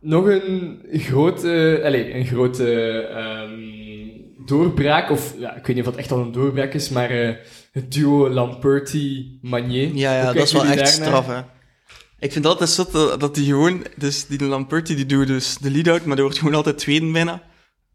[0.00, 2.70] Nog een grote, allez, een grote
[3.14, 3.60] ehm,
[4.46, 7.10] doorbraak, of ja, ik weet niet of het echt al een doorbraak is, maar
[7.72, 9.94] het duo Lamperti-Magnier.
[9.94, 10.86] Ja, ja, Hoe dat is wel echt daarnaar?
[10.86, 11.40] straf, hè.
[12.18, 13.86] Ik vind altijd zot dat, dat die gewoon...
[13.96, 17.42] Dus die Lamperti, die doet dus de lead-out, maar die wordt gewoon altijd tweede bijna.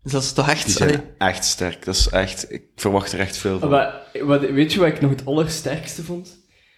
[0.07, 0.65] Dus dat is toch echt...
[0.65, 1.01] Die zijn allee.
[1.17, 1.85] echt sterk.
[1.85, 3.69] Dat is echt, ik verwacht er echt veel van.
[3.69, 6.37] Maar, wat, weet je wat ik nog het allersterkste vond?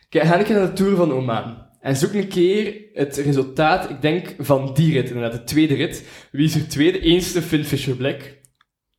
[0.10, 1.58] Kijk, ga een keer naar de Tour van Oman.
[1.82, 6.04] En zoek een keer het resultaat, ik denk, van die rit, inderdaad, de tweede rit.
[6.32, 7.00] Wie is er tweede?
[7.00, 8.38] Eerste Finn Fisher-Black.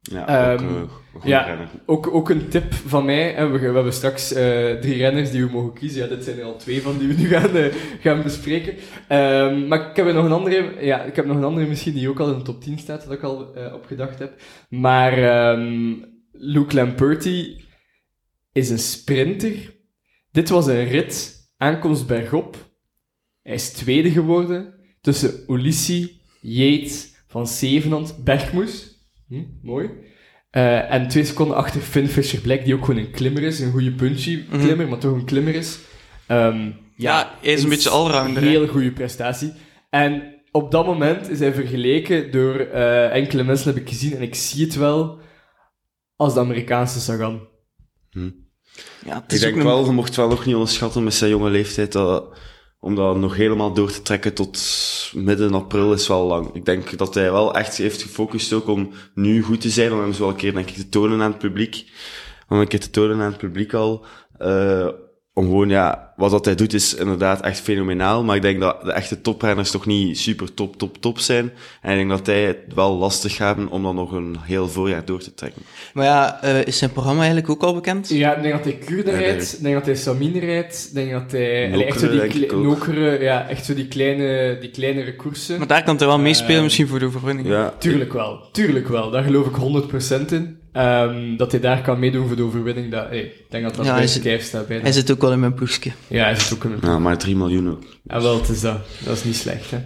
[0.01, 1.69] Ja, Ehm, ook, eh, een goede ja.
[1.87, 3.33] Ook, ook een tip van mij.
[3.33, 3.49] hè.
[3.49, 6.03] We, we hebben straks eh, drie renners die we mogen kiezen.
[6.03, 8.75] Ja, dit zijn er al twee van die we nu gaan, eh, gaan bespreken.
[9.09, 10.85] Ehm, maar ik heb nog een andere.
[10.85, 13.05] Ja, ik heb nog een andere misschien die ook al in de top 10 staat,
[13.05, 14.41] dat ik al eh, op gedacht heb.
[14.69, 15.95] Maar ehm,
[16.33, 17.65] Luke Lamperti
[18.53, 19.79] is een sprinter.
[20.33, 22.57] Dit was een rit, aankomst bergop.
[23.43, 28.99] Hij is tweede geworden tussen Ulissi, Yates, Van Zevenand, Bergmoes.
[29.31, 29.91] Hm, mooi.
[30.51, 33.61] Eh, en twee seconden achter Finn Fisher-Black, die ook gewoon een klimmer is.
[33.61, 35.79] Een goede punchy klimmer, maar toch een klimmer is.
[36.27, 38.43] Ehm, Ja, hij is een beetje allrounder.
[38.43, 39.53] Een heel goede prestatie.
[39.91, 44.15] En op dat moment is hij vergeleken door eh, enkele mensen, heb ik gezien.
[44.17, 45.19] En ik zie het wel
[46.17, 47.49] als de Amerikaanse Sagan.
[49.05, 51.31] Ja, het Ik denk ook een- wel, je mocht wel nog niet onderschatten met zijn
[51.31, 52.39] jonge leeftijd, dat,
[52.81, 54.59] om dat nog helemaal door te trekken tot
[55.15, 56.55] midden april is wel lang.
[56.55, 60.01] Ik denk dat hij wel echt heeft gefocust ook om nu goed te zijn, om
[60.01, 61.93] hem zo een keer denk ik te tonen aan het publiek.
[62.49, 64.05] om een keer te tonen aan het publiek al.
[64.39, 64.89] eh,
[65.35, 68.25] om gewoon, ja, wat dat hij doet is inderdaad echt fenomenaal.
[68.25, 71.53] Maar ik denk dat de echte toprenners toch niet super top, top, top zijn.
[71.83, 74.69] En ik denk dat hij het wel lastig gaat hebben om dan nog een heel
[74.69, 75.63] voorjaar door te trekken.
[75.95, 78.09] Maar ja, eh, is zijn programma eigenlijk ook al bekend?
[78.09, 79.17] Ja, ik denk dat hij nee.
[79.17, 81.87] rijdt, ik denk dat hij Samine rijdt, ik denk dat hij...
[81.87, 82.63] echt zo die kle-.
[82.63, 85.59] Nokere, ja, echt zo die, kleine, die kleinere koersen.
[85.59, 87.49] Maar daar kan hij wel meespelen, Eh, misschien voor de overwinning.
[87.49, 89.11] Ja, Tuurlijk wel, tuurlijk wel.
[89.11, 90.59] Daar geloof ik 100% in.
[90.73, 92.91] Ehm, dat hij daar kan meedoen voor de overwinning.
[92.91, 94.67] Dat, hey, ik denk dat dat Ja, bij hij de kijf staat.
[94.67, 94.83] Bijna.
[94.83, 95.91] Hij zit ook wel in mijn ploegje.
[96.11, 97.83] Ja, hij zit ook in een ja, maar 3 miljoen ook.
[98.07, 98.79] Ah, wel, het is dat.
[99.05, 99.79] Dat is niet slecht, hè.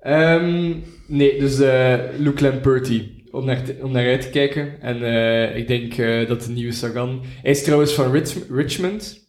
[0.00, 0.74] Ehm,
[1.06, 3.16] nee, dus eh Luke Lamperti.
[3.30, 4.80] Om naar, te- om naar uit te kijken.
[4.80, 7.20] En eh, ik denk eh, dat de nieuwe Sagan...
[7.42, 9.26] Hij is trouwens van Rich- Richmond.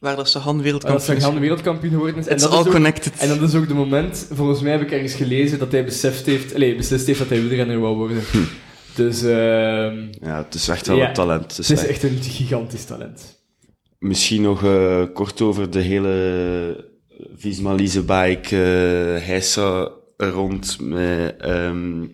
[0.00, 1.22] Waar dat Sagan Waar wereldkampioen is.
[1.22, 2.26] Sagan wereldkampioen geworden is.
[2.26, 3.16] En dat, all is ook, connected.
[3.18, 6.26] en dat is ook de moment, volgens mij heb ik ergens gelezen, dat hij beseft
[6.26, 8.22] heeft, allez, beslist heeft dat hij wielrenner wou worden.
[8.94, 11.42] Dus ehm, Ja, het is echt wel Ja, een talent.
[11.50, 13.39] Het is het is echt een gigantisch talent.
[14.04, 16.88] Misschien nog eh, kort over de hele
[17.36, 18.56] Visma Leasebike.
[18.56, 19.86] eh
[20.16, 21.36] er rond met...
[21.38, 22.04] ehm,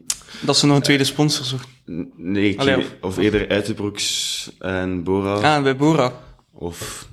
[0.41, 2.11] Dat ze nog een tweede sponsor zochten.
[2.17, 5.57] nee, ik- Allee, of- of eerder Uitenbroeks en Bora.
[5.57, 6.13] Ah, bij Bora.
[6.53, 7.09] Of...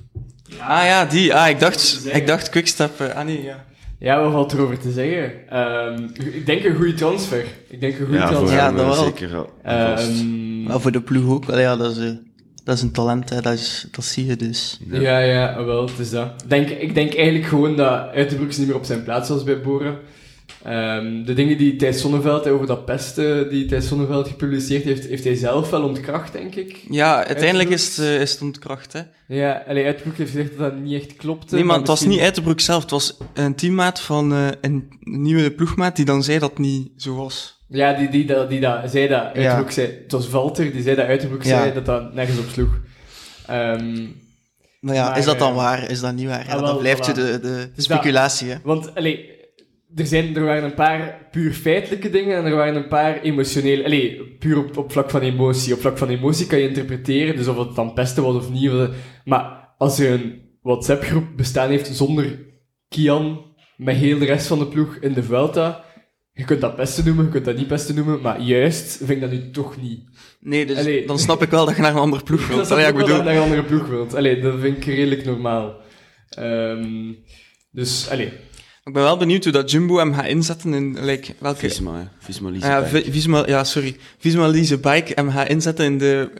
[0.58, 1.34] Ah ja, die.
[1.34, 3.00] Ah, ik dacht, ik dacht Quickstep.
[3.00, 3.64] eh, ah nee, ja.
[3.98, 5.48] Ja, wat valt erover te zeggen?
[5.48, 7.44] Ehm, ik denk een goede transfer.
[7.68, 8.58] Ik denk een goede Ja, voor transfer.
[8.58, 9.04] Ja, dat wel.
[9.04, 9.46] zeker.
[9.62, 11.48] Ehm, Maar voor de ploeg ook.
[11.48, 12.14] Allee, ja, dat is,
[12.64, 13.40] dat is een talent, hè.
[13.40, 14.80] Dat, is, dat zie je dus.
[14.90, 16.42] ja, ja, wel, het is dat.
[16.42, 19.60] Ik denk, ik denk eigenlijk gewoon dat Uitenbroeks niet meer op zijn plaats was bij
[19.60, 19.98] Bora.
[20.62, 25.24] Ehm, de dingen die Thijs Sonneveld over dat pesten die Thijs Sonneveld gepubliceerd heeft, heeft
[25.24, 26.84] hij zelf wel ontkracht, denk ik.
[26.90, 29.00] Ja, uiteindelijk is het, eh, is het ontkracht, hè.
[29.26, 31.54] Ja, allee, Uitenbroek heeft gezegd dat dat niet echt klopte.
[31.54, 32.82] Nee, maar het was niet Uitenbroek zelf.
[32.82, 36.90] Het was een teammaat van eh, een nieuwe ploegmaat die dan zei dat het niet
[36.96, 37.63] zo was.
[37.68, 39.22] Ja, die, die, die, die dat zei dat.
[39.22, 39.86] Uitenbroek zei...
[40.02, 41.58] Het was Walter, die zei dat Uitenbroek Ja.
[41.60, 42.80] zei dat dat nergens op sloeg.
[43.46, 44.06] Ehm,
[44.80, 45.90] Maar ja, Maar, is dat dan eh, waar?
[45.90, 46.46] Is dat niet waar?
[46.46, 47.14] Ja, ah, wel, dat blijft voilà.
[47.14, 48.56] je de, de Dus speculatie, hè.
[48.62, 49.30] Want, allee,
[49.94, 53.84] er, zijn, er waren een paar puur feitelijke dingen en er waren een paar emotionele...
[53.84, 55.74] Allee, puur op, op vlak van emotie.
[55.74, 58.70] Op vlak van emotie kan je interpreteren, dus of het dan pesten was of niet.
[59.24, 62.38] Maar als er een WhatsApp-groep bestaan heeft zonder
[62.88, 65.84] Kian, met heel de rest van de ploeg in de Vuelta...
[66.36, 69.20] Je kunt dat pesten noemen, je kunt dat niet pesten noemen, maar juist vind ik
[69.20, 70.00] dat nu toch niet.
[70.40, 71.06] Nee, dus Allee.
[71.06, 72.60] dan snap ik wel dat je naar een andere ploeg Dat wilt.
[72.60, 73.08] is Allee, ja, ik bedoel...
[73.08, 74.14] dat je naar een andere ploeg wilt.
[74.14, 75.76] Allee, dat vind ik redelijk normaal.
[76.28, 77.12] Ehm,
[77.70, 78.32] dus, allee.
[78.84, 81.58] Ik ben wel benieuwd hoe dat Jumbo hem gaat inzetten in like, welke...
[81.58, 82.04] Visma, hè.
[82.18, 83.96] Visma Ah ja, Visma, ja, sorry.
[84.18, 86.30] Visma Lease Bike hem gaat inzetten in, de,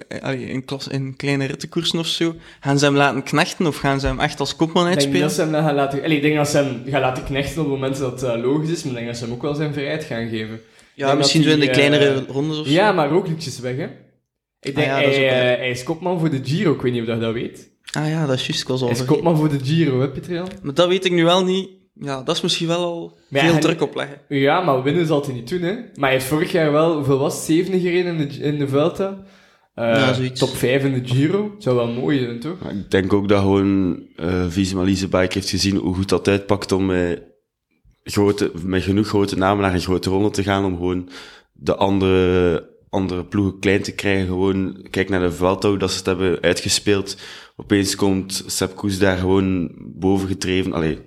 [0.48, 2.34] in, klas, in kleine rittenkoersen of zo.
[2.60, 5.26] Gaan ze hem laten knechten of gaan ze hem echt als kopman Ik denk uitspelen?
[5.26, 6.02] dat ze hem dan gaan laten...
[6.02, 8.42] Allee, ik denk dat ze hem gaan laten knechten op het moment dat het eh,
[8.42, 10.60] logisch is, maar ik denk dat ze hem ook wel zijn vrijheid gaan geven.
[10.94, 12.94] Ja, misschien dat zo in de kleinere eh, rondes of Ja, zo.
[12.94, 13.86] maar Roglic is weg, hè.
[14.60, 16.80] Ik denk, Ah ja, dat is ook eh, hij is kopman voor de Giro, ik
[16.80, 17.70] weet niet of je dat weet.
[17.92, 20.08] Ah ja, dat is juist, ik was al Hij is kopman voor de Giro, hè,
[20.10, 20.48] Pietrian?
[20.62, 21.68] Maar dat weet ik nu wel niet.
[22.00, 24.18] Ja, dat is misschien wel al Maar veel druk opleggen.
[24.28, 25.72] Ja, maar winnen zal hij niet doen, hè.
[25.74, 27.44] Maar hij heeft vorig jaar wel, hoeveel was het?
[27.44, 29.24] Zevende gereden in de, in de Vuelta.
[29.74, 30.40] Eh, Ja, zoiets.
[30.40, 31.54] Top 5 in de Giro.
[31.58, 32.70] Zou wel mooi zijn, toch?
[32.70, 36.86] Ik denk ook dat gewoon eh Visma Leasebike heeft gezien hoe goed dat uitpakt om
[36.86, 37.22] met,
[38.04, 41.08] grote, met genoeg grote namen naar een grote ronde te gaan, om gewoon
[41.52, 44.26] de andere, andere ploegen klein te krijgen.
[44.26, 47.16] Gewoon, kijk naar de Vuelta, hoe dat ze het hebben uitgespeeld.
[47.56, 50.72] Opeens komt Sepp Koes daar gewoon boven gedreven.
[50.72, 50.98] Allee,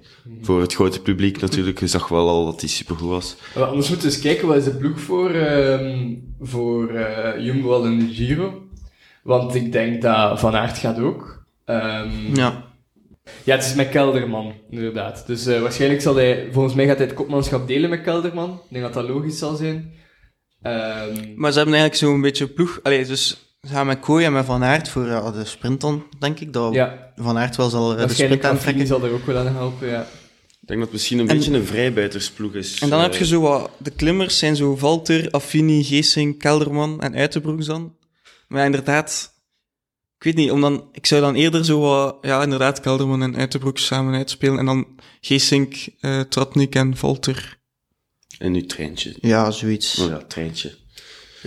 [0.41, 1.79] voor het grote publiek natuurlijk.
[1.79, 3.35] Je zag wel al dat hij supergoed was.
[3.55, 7.71] Maar anders moeten we eens kijken, wat is de ploeg voor, ehm, voor eh, Jumbo
[7.73, 8.61] al in de Giro?
[9.23, 11.45] Want ik denk dat Van Aert gaat ook.
[11.65, 12.65] Ehm, Ja.
[13.43, 15.23] Ja, het is met Kelderman, inderdaad.
[15.27, 18.49] Dus eh, waarschijnlijk zal hij, volgens mij gaat hij het kopmanschap delen met Kelderman.
[18.51, 19.93] Ik denk dat dat logisch zal zijn.
[20.61, 22.79] Ehm, Maar ze hebben eigenlijk zo'n beetje ploeg...
[22.83, 26.39] Allee, dus gaan met Kooi en met Van Aert voor ja, de sprint dan, denk
[26.39, 26.53] ik.
[26.53, 28.87] Dat ja, Van Aert wel zal eh, de sprint aantrekken.
[28.87, 30.01] zal er ook wel aan helpen, ja.
[30.61, 32.79] Ik denk dat het misschien een En- beetje een vrijbuitersploeg is.
[32.79, 33.69] En dan Eh, heb je zo wat...
[33.77, 37.95] De klimmers zijn zo Valter, Affini, Geesing, Kelderman en Uitenbroeks dan.
[38.47, 39.35] Maar inderdaad...
[40.17, 42.17] Ik weet niet, om dan, ik zou dan eerder zo wat...
[42.21, 44.59] Ja, inderdaad, Kelderman en Uitenbroeks samen uitspelen.
[44.59, 44.87] En dan
[45.21, 47.57] Geesink, eh Tratnik en Valter.
[48.39, 49.15] En nu treintje.
[49.21, 49.99] Ja, zoiets.
[49.99, 50.75] Oh ja, treintje.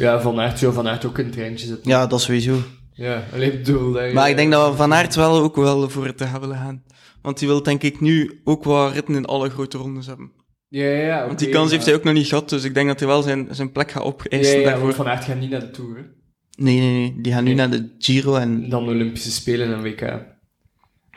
[0.01, 1.91] Ja, Van Aert zou Van Aert ook in het treintje zitten.
[1.91, 2.57] Ja, dat sowieso.
[2.93, 3.93] Ja, alleen bedoel...
[3.93, 6.27] dat je- Maar ik denk dat we Van Aert wel ook wel voor het te
[6.27, 6.83] gaan willen gaan.
[7.23, 10.31] Want die wil denk ik nu ook wel ritten in alle grote rondes hebben.
[10.69, 11.27] Ja, ja, ja.
[11.27, 13.23] Want die kans heeft hij ook nog niet gehad, dus ik denk dat hij wel
[13.23, 14.83] zijn, zijn plek gaat Ja, opeisen ja, daarvoor.
[14.85, 16.03] want Van Aert gaat niet naar de Tour, hè.
[16.65, 17.21] Nee, nee, nee.
[17.21, 17.59] Die gaan nu Nee.
[17.59, 18.69] naar de Giro en...
[18.69, 20.01] Dan Olympische Spelen en WK.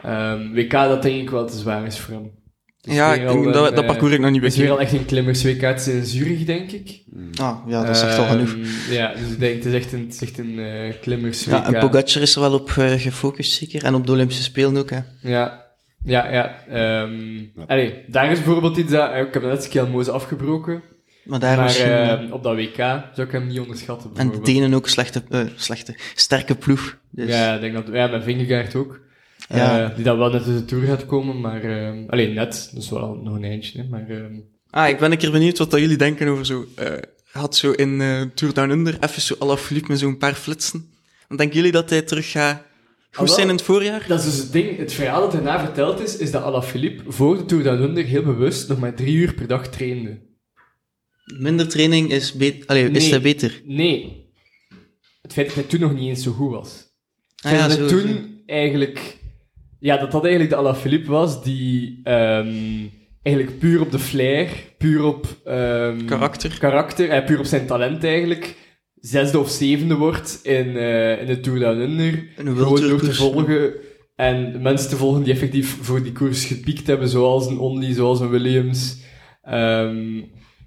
[0.03, 2.31] Ehm, WK dat denk ik wel te zwaar is voor hem.
[2.85, 4.71] Is Ja, ik een, dat, dat eh, parcours heb ik nog niet Het is weer
[4.71, 5.61] al echt een klimmers-WK.
[5.61, 7.01] Het is in Zurich, denk ik.
[7.41, 8.49] Ah, ja, dat is echt al genoeg.
[8.53, 11.51] Ehm, Ja, dus ik denk, het is echt een, het is echt een eh klimmers-WK.
[11.51, 13.83] Ja, en Pogacar is er wel op eh, gefocust, zeker.
[13.83, 14.99] En op de Olympische Spelen ook, hè.
[15.21, 15.63] Ja,
[16.05, 16.55] ja, ja.
[16.69, 17.11] ehm
[17.67, 19.15] allee, daar is bijvoorbeeld iets dat...
[19.15, 20.81] Ik heb net Kjelmoze afgebroken.
[21.23, 21.77] Maar daar maar was...
[21.79, 24.39] eh, op dat WK zou ik hem niet onderschatten, en de.
[24.41, 26.97] Denen ook slechte, eh, slechte, sterke ploeg.
[27.09, 27.83] Dus, Ja, ik denk dat...
[27.91, 28.99] Ja, met Vingegaard ook.
[29.49, 29.83] Ja.
[29.89, 31.63] Eh, die dat wel net in de Tour gaat komen, maar...
[31.63, 34.09] ehm alleen net, dus wel nog een eindje, hè, maar...
[34.09, 36.65] ehm, Ah, ik ben een keer benieuwd wat dat jullie denken over zo...
[36.75, 36.91] eh
[37.31, 40.91] had zo in eh, Tour Down Under even zo Alaphilippe met zo'n paar flitsen.
[41.27, 42.63] Dan denken jullie dat hij terug gaat
[43.11, 44.05] goed Ah, zijn in het voorjaar?
[44.07, 47.37] Dat is dus het ding, het verhaal dat daarna verteld is, is dat Alaphilippe voor
[47.37, 50.19] de Tour Down Under heel bewust nog maar drie uur per dag trainde.
[51.39, 53.09] Minder training is, be Allee, is Nee.
[53.09, 53.61] hij beter?
[53.65, 54.25] Nee.
[55.21, 56.83] Het feit dat hij toen nog niet eens zo goed was.
[57.41, 59.17] Ah, ja, dat toen eigenlijk...
[59.83, 62.87] Ja, dat dat eigenlijk de Alaphilippe was die ehm,
[63.21, 65.25] eigenlijk puur op de flair, puur op...
[65.43, 66.57] ehm, Karakter.
[66.59, 68.55] Karakter, en puur op zijn talent eigenlijk,
[68.95, 72.27] zesde of zevende wordt in, eh, in de Tour Down Under.
[72.35, 73.73] Gewoon door te volgen
[74.15, 78.19] en mensen te volgen die effectief voor die koers gepiekt hebben, zoals een Only, zoals
[78.19, 79.01] een Williams.
[79.41, 80.21] Ehm,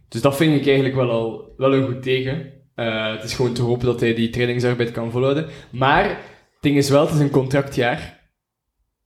[0.09, 2.52] dus dat vind ik eigenlijk wel, al, wel een goed teken.
[2.74, 5.46] Eh, het is gewoon te hopen dat hij die trainingsarbeid kan volhouden.
[5.70, 8.15] Maar het ding is wel, het is een contractjaar.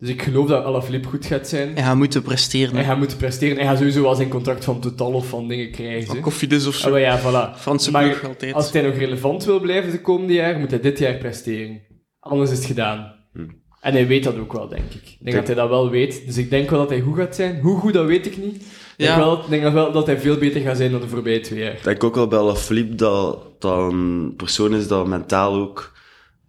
[0.01, 1.75] Dus ik geloof dat Alaphilippe goed gaat zijn.
[1.75, 2.75] Hij gaat moeten presteren.
[2.75, 2.89] Hij hè.
[2.89, 3.57] gaat moeten presteren.
[3.57, 6.21] Hij gaat sowieso wel zijn contract van Total of van dingen krijgen.
[6.21, 6.91] Koffiedis of zo.
[6.91, 7.59] maar ja, voilà.
[7.59, 8.55] Franse Maar ploeg altijd.
[8.55, 11.81] Als hij nog relevant wil blijven de komende jaar, moet hij dit jaar presteren.
[12.21, 13.13] Anders is het gedaan.
[13.33, 13.41] Hm.
[13.81, 15.03] En hij weet dat ook wel, denk ik.
[15.09, 16.27] Ik denk dat hij dat wel weet.
[16.27, 17.61] Dus ik denk wel dat hij goed gaat zijn.
[17.61, 18.57] Hoe goed, dat weet ik niet.
[18.57, 18.63] Ik
[18.97, 19.07] Ja.
[19.07, 21.59] denk, wel, ik denk wel dat hij veel beter gaat zijn dan de voorbije twee
[21.59, 21.73] jaar.
[21.73, 25.93] Ik denk ook wel bij Lafilippe dat dat een persoon is dat mentaal ook,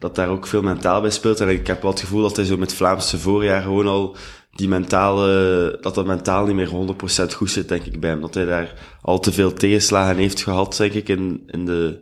[0.02, 1.40] dat daar ook veel mentaal bij speelt.
[1.40, 4.16] En ik heb wel het gevoel dat hij zo met Vlaamse voorjaar gewoon al
[4.52, 6.96] die mentale, dat dat mentaal niet meer
[7.30, 8.22] 100% goed zit, denk ik, bij hem.
[8.22, 12.02] Dat hij daar al te veel tegenslagen heeft gehad, denk ik, in, in de,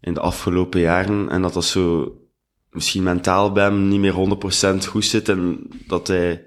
[0.00, 1.28] in de afgelopen jaren.
[1.28, 2.12] En dat dat zo
[2.70, 4.38] misschien mentaal bij hem niet meer
[4.82, 6.46] 100% goed zit en dat hij,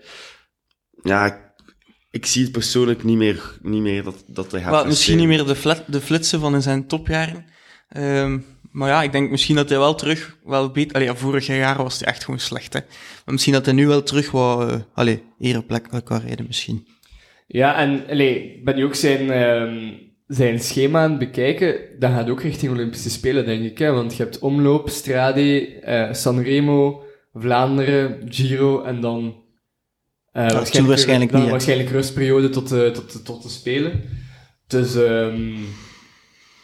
[1.03, 1.37] ja, ik,
[2.11, 5.45] ik zie het persoonlijk niet meer, niet meer dat, dat hij gaat misschien niet meer
[5.45, 7.45] de, flat, de flitsen van in zijn topjaren.
[7.89, 8.39] Ehm,
[8.71, 10.95] maar ja, ik denk misschien dat hij wel terug wel beter...
[10.95, 12.79] Allee, ja, vorig jaar was hij echt gewoon slecht, hè.
[13.25, 14.69] Maar misschien dat hij nu wel terug wat...
[14.69, 16.87] eh allee, ereplek kan rijden, misschien.
[17.47, 19.93] Ja, en allee, ik ben nu ook zijn, ehm,
[20.27, 21.75] zijn schema aan het bekijken.
[21.99, 23.77] Dat gaat ook richting Olympische Spelen, denk ik.
[23.77, 23.91] Hè?
[23.91, 27.03] Want je hebt omloop, Strade, eh, Sanremo,
[27.33, 29.35] Vlaanderen, Giro en dan...
[30.31, 31.49] eh, Tour waarschijnlijk dan niet?
[31.49, 34.01] Waarschijnlijk rustperiode tot de, tot, tot de Spelen.
[34.67, 35.53] Dus ehm,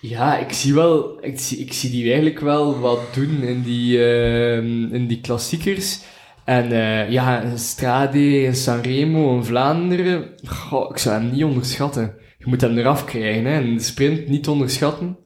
[0.09, 1.17] ja, ik zie wel...
[1.21, 5.99] Ik zie, ik zie die eigenlijk wel wat doen in die, ehm, in die klassiekers.
[6.45, 12.15] En eh, ja, een Strade, een Sanremo, een Vlaanderen, goh, ik zou hem niet onderschatten.
[12.37, 13.53] Je moet hem eraf krijgen, hè.
[13.61, 15.17] En de sprint niet onderschatten.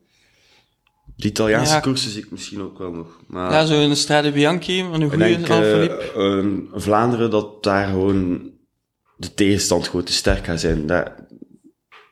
[1.15, 1.80] De Italiaanse Ja.
[1.80, 3.22] koersen zie ik misschien ook wel nog.
[3.28, 6.12] Maar Ja, zo een Strade Bianchi, een goede eh, Alaphilippe.
[6.15, 8.50] een Vlaanderen dat daar gewoon
[9.17, 10.86] de tegenstand gewoon te sterk gaat zijn.
[10.86, 11.15] Daar,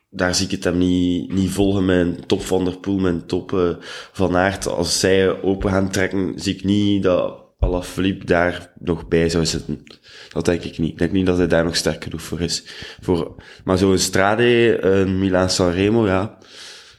[0.09, 3.53] daar zie ik het hem niet, niet volgen een top Van der Poel, een top
[3.53, 3.69] eh,
[4.11, 4.67] Van Aert.
[4.67, 9.83] Als zij open gaan trekken, zie ik niet dat Alaphilippe daar nog bij zou zitten.
[10.29, 10.91] Dat denk ik niet.
[10.91, 12.63] Ik denk niet dat hij daar nog sterk genoeg voor is.
[13.01, 16.37] Voor, maar zo'n Strade, een Milan Sanremo, ja,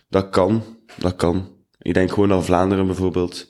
[0.08, 0.78] dat kan.
[0.98, 1.52] Dat kan.
[1.78, 3.48] Ik denk gewoon aan Vlaanderen bijvoorbeeld.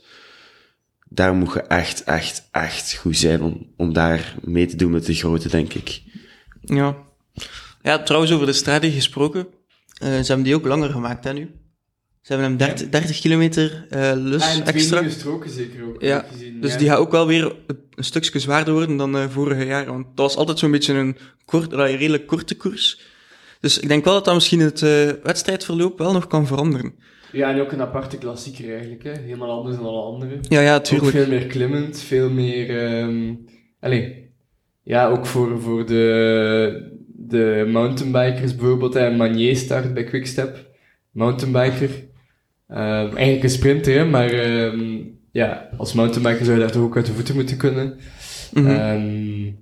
[1.08, 5.06] Daar moet je echt, echt, echt goed zijn om, om daar mee te doen met
[5.06, 6.02] de grote, denk ik.
[6.60, 6.96] Ja.
[7.82, 9.46] Ja, trouwens, over de Strade gesproken.
[10.00, 11.50] Eh, ze hebben die ook langer gemaakt, hè, nu.
[12.20, 15.00] Ze hebben hem 30, 30 kilometer eh lus Ah, en twee extra.
[15.00, 16.02] nieuwe stroken zeker ook.
[16.02, 16.60] Ja, gezien.
[16.60, 16.78] Dus ja.
[16.78, 19.86] die gaat ook wel weer een, stukje zwaarder worden dan eh vorige jaar.
[19.86, 23.00] Want dat was altijd zo'n beetje een, kort, een redelijk korte koers.
[23.60, 24.80] Dus ik denk wel dat dat misschien het
[25.22, 26.94] wedstrijdverloop wel nog kan veranderen.
[27.32, 29.12] Ja, en ook een aparte klassieker eigenlijk, hè.
[29.12, 30.38] Helemaal anders dan alle andere.
[30.48, 31.10] Ja, ja, Ook tuurlijk.
[31.10, 32.78] veel meer klimmend, veel meer...
[32.86, 33.34] ehm
[33.80, 34.32] allee,
[34.82, 36.99] ja, ook voor, voor de,
[37.30, 38.94] de mountainbikers bijvoorbeeld.
[38.94, 39.16] Hè.
[39.16, 40.68] Manier start bij Quickstep.
[41.10, 41.90] Mountainbiker.
[42.68, 44.96] Ehm, eigenlijk een sprinter, hè, maar ehm,
[45.32, 47.98] ja, als mountainbiker zou je daar toch ook uit de voeten moeten kunnen.
[48.52, 48.66] Mhm.
[48.66, 49.52] Ehm,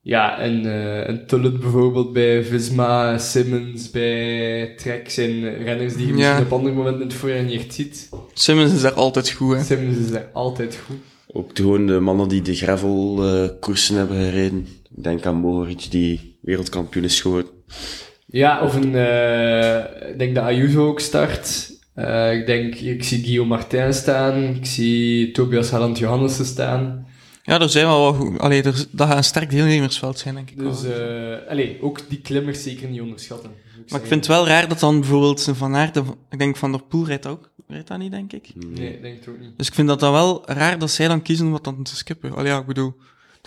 [0.00, 6.12] ja, en uh, een Tullet bijvoorbeeld bij Visma, Simmons bij Trek zijn renners die je
[6.12, 6.18] Ja.
[6.18, 8.08] misschien op andere momenten in het voorjaar niet echt ziet.
[8.32, 9.62] Simmons is daar altijd goed, hè.
[9.62, 10.96] Simmons is daar altijd goed.
[11.32, 14.66] Ook de, gewoon de mannen die de gravel eh, koersen hebben gereden.
[14.96, 17.50] Ik denk aan Mohoric, die wereldkampioen is geworden.
[18.26, 21.72] Ja, of een, eh, ik denk dat Ayuso ook start.
[21.94, 24.42] Eh, ik denk, ik zie Guillaume Martin staan.
[24.54, 27.06] Ik zie Tobias Halland Johannessen staan.
[27.42, 28.38] Ja, er zijn wel wat goed.
[28.38, 30.58] Allee, er, dat gaat een sterk deelnemersveld zijn, denk ik.
[30.58, 30.92] Dus, wel.
[30.92, 33.50] eh allee, ook die klimmers zeker niet onderschatten.
[33.88, 35.96] maar ik vind het wel raar dat dan bijvoorbeeld Van Aert,
[36.30, 37.50] ik denk Van der Poel rijdt ook.
[37.66, 38.50] Rijdt dat niet, denk ik?
[38.54, 39.56] Nee, ik denk het ook niet.
[39.56, 41.96] Dus ik vind dat dan wel raar dat zij dan kiezen om wat dan te
[41.96, 42.34] skippen.
[42.34, 42.94] Allee, ja, ik bedoel...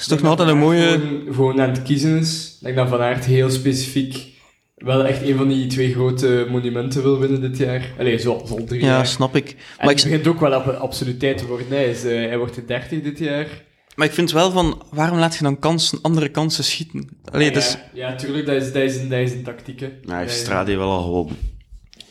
[0.02, 0.90] Het is Ik toch nog altijd een dat mooie...
[1.00, 2.56] Gewoon, gewoon aan het kiezen is.
[2.60, 4.30] Ik denk dat Van Aert heel specifiek
[4.76, 7.94] wel echt een van die twee grote monumenten wil winnen dit jaar.
[8.00, 9.08] Allee, zo, zo drie Ja, jaar.
[9.08, 9.50] snap ik.
[9.50, 11.68] En Maar het ik, begint ook wel op een absoluteit te worden.
[11.70, 13.48] Hij, is, eh, hij wordt de 30 dit jaar.
[13.96, 17.10] maar ik vind wel van, waarom laat je dan kansen, andere kansen schieten?
[17.32, 17.78] Allee, ja, dus...
[17.94, 19.80] ja, tuurlijk, dat is, dat is, een, dat is een tactiek.
[19.80, 21.36] Hij heeft Dat Strade wel al gewonnen.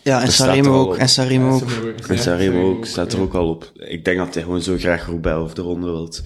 [0.03, 0.97] Ja, en Dat al ook.
[0.97, 2.07] En Sanremo Ja, ook.
[2.09, 3.25] En ja, Sanremo ook, staat er ja.
[3.25, 3.73] ook al op.
[3.75, 6.23] Ik denk dat hij gewoon zo graag Roubaix of de ronde wilt.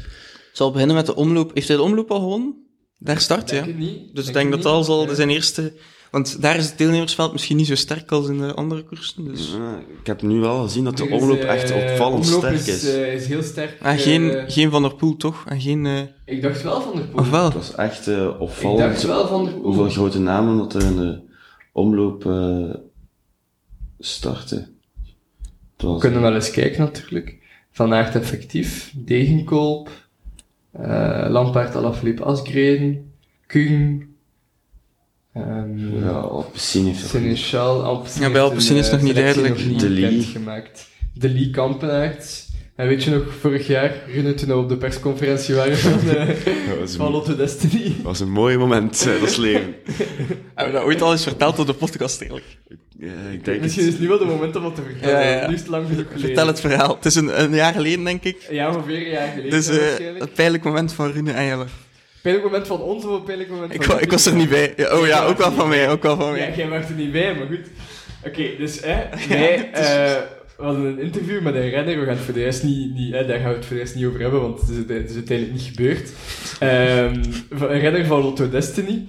[0.55, 1.51] Zal beginnen met de omloop.
[1.55, 2.55] Heeft hij de omloop al gewonnen?
[2.99, 3.65] Daar start, ja.
[3.67, 4.15] Niet.
[4.15, 5.15] Dus ik Denk dat al Ja.
[5.15, 5.73] zijn eerste...
[6.11, 9.25] Want daar is het deelnemersveld misschien niet zo sterk als in de andere koersen.
[9.25, 9.53] Dus...
[9.53, 12.69] Ja, ik heb nu wel gezien dat de omloop eh, echt opvallend omloop sterk is.
[12.85, 12.95] is.
[12.95, 13.79] eh, is heel sterk.
[13.83, 15.45] Ah, eh, geen, geen Van der Poel, toch?
[15.47, 15.87] En geen...
[15.87, 17.21] eh, Ik dacht wel van der Poel.
[17.21, 17.45] Of wel?
[17.45, 19.63] Het was echt eh, Ik dacht opvallend wel van der Poel.
[19.63, 21.21] hoeveel grote namen dat er in de
[21.73, 22.75] omloop eh
[23.99, 24.59] starten.
[24.59, 27.39] Het We was- kunnen wel eens kijken natuurlijk.
[27.71, 29.89] Van Aert effectief, Degenkolb,
[30.79, 33.13] eh Lampaard, Alaphilippe, Asgreen,
[33.47, 34.17] Kuhn,
[35.33, 39.79] ehm Ja, Alpecin heeft Seneschal, Alpecin Ja, bij Alpecin is het nog eh, niet duidelijk.
[39.79, 40.27] De Lee.
[41.15, 42.44] De Lee Kampenaert.
[42.77, 46.29] En weet je nog, vorig jaar, Rune, toen we op de persconferentie waren van, eh,
[46.81, 47.83] was van Lotto Destiny.
[47.85, 49.75] dat was een mooi moment, eh, dat is leven.
[50.55, 52.57] Hebben we dat ooit al eens verteld op de podcast, eigenlijk?
[52.99, 53.99] Ja, ik denk Misschien is het.
[53.99, 55.21] het nu wel de moment om wat te vertellen.
[55.21, 55.49] Ja, ja, ja.
[55.49, 56.21] Nu is het lang genoeg geleden.
[56.27, 56.95] Vertel het verhaal.
[56.95, 58.37] Het is een, een jaar geleden, denk ik.
[58.51, 59.79] Ja, ongeveer een jaar geleden Dus eh,
[60.19, 61.65] het pijnlijk moment van Rune en Jelle.
[62.23, 64.49] Pijnlijk moment van ons of een pijnlijk moment Ik, van wa- ik was er niet
[64.49, 64.73] bij.
[64.77, 66.55] Ja, oh ja, ook wel van mij, ook wel van Ja, mij.
[66.57, 67.67] jij was er niet bij, maar goed.
[68.27, 68.97] Oké, dus hè,
[69.29, 70.13] wij eh,
[70.57, 71.99] we hadden een interview met een renner.
[72.01, 73.83] We gaan het voor de rest niet, niet hè, daar gaan we het voor de
[73.83, 76.11] rest niet over hebben, want het is, het is uiteindelijk niet gebeurd.
[76.59, 77.23] Ehm,
[77.73, 79.07] een renner van Lotto Destiny.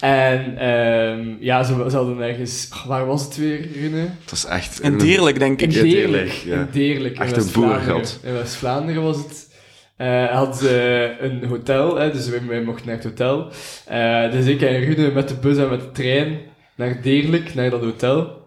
[0.00, 2.66] En ehm, ja, ze, ze hadden ergens...
[2.70, 3.98] ach, waar was het weer, Rune?
[4.20, 4.80] Het was echt...
[4.80, 5.74] En deerlijk, denk In ik.
[5.74, 6.10] Ja, Deerlijk.
[6.10, 6.58] Deerlijk, ja.
[6.60, 7.84] In Deerlijk, Echt een West-Vlaanderen.
[7.86, 8.20] boerengat.
[8.22, 9.48] In West-Vlaanderen was het.
[9.96, 13.48] Eh had ze een hotel, hè, dus wij, wij mochten naar het hotel.
[13.86, 16.38] Eh, dus ik en Rune met de bus en met de trein
[16.74, 18.39] naar Deerlijk, naar dat hotel.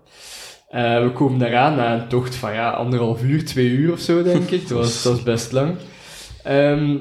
[0.73, 4.23] Eh, we komen daaraan na een tocht van ja, anderhalf uur, twee uur of zo,
[4.23, 4.67] denk ik.
[4.67, 5.75] Dat was, dat was best lang.
[6.43, 6.95] Ehm,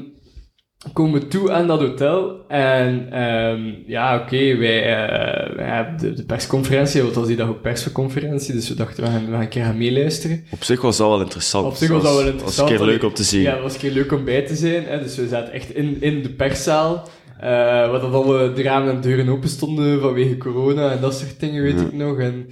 [0.93, 6.13] komen we toe aan dat hotel en ehm, ja, oké, wij, eh, wij hebben de,
[6.15, 9.41] de persconferentie, want was die dag ook persconferentie, dus we dachten, we gaan, we gaan
[9.41, 10.45] een keer gaan meeluisteren.
[10.51, 11.67] Op zich was dat wel interessant.
[11.67, 12.61] Op zich was dat wel interessant.
[12.69, 13.43] was een keer leuk om te zien.
[13.43, 14.85] Ja, het was een keer leuk om bij te zijn.
[14.87, 15.03] Hè.
[15.03, 17.09] Dus we zaten echt in, in de perszaal.
[17.41, 17.47] eh
[17.91, 21.63] waar dat alle de ramen en deuren open stonden vanwege corona en dat soort dingen,
[21.63, 21.87] weet Ja.
[21.87, 22.19] ik nog.
[22.19, 22.49] En,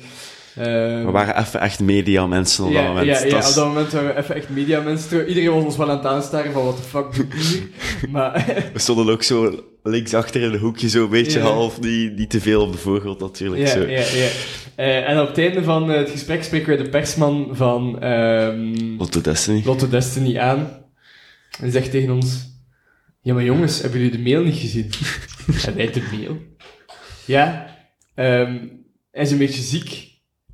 [0.56, 3.06] ehm, We waren even echt media mensen op ja, dat moment.
[3.06, 5.28] Ja, ja op dat moment waren we even echt mediamensen.
[5.28, 7.62] Iedereen was ons wel aan het aanstaren van wat de fuck doe ik hier?
[8.10, 12.16] Maar We stonden ook zo links achter in een hoekje, zo een beetje half, niet,
[12.16, 13.62] niet te veel op de voorgrond natuurlijk.
[13.62, 13.80] ja, zo.
[13.80, 14.28] ja, ja.
[14.74, 18.96] Eh, en op het einde van eh, het gesprek spreken wij de persman van ehm
[18.98, 19.62] Lotto Destiny.
[19.64, 20.80] Lotto Destiny aan.
[21.60, 22.48] En zegt tegen ons...
[23.22, 24.90] Ja, maar jongens, hebben jullie de mail niet gezien?
[25.66, 26.38] en hij de mail.
[27.24, 27.76] Ja,
[28.14, 28.58] ehm,
[29.10, 30.09] hij is een beetje ziek.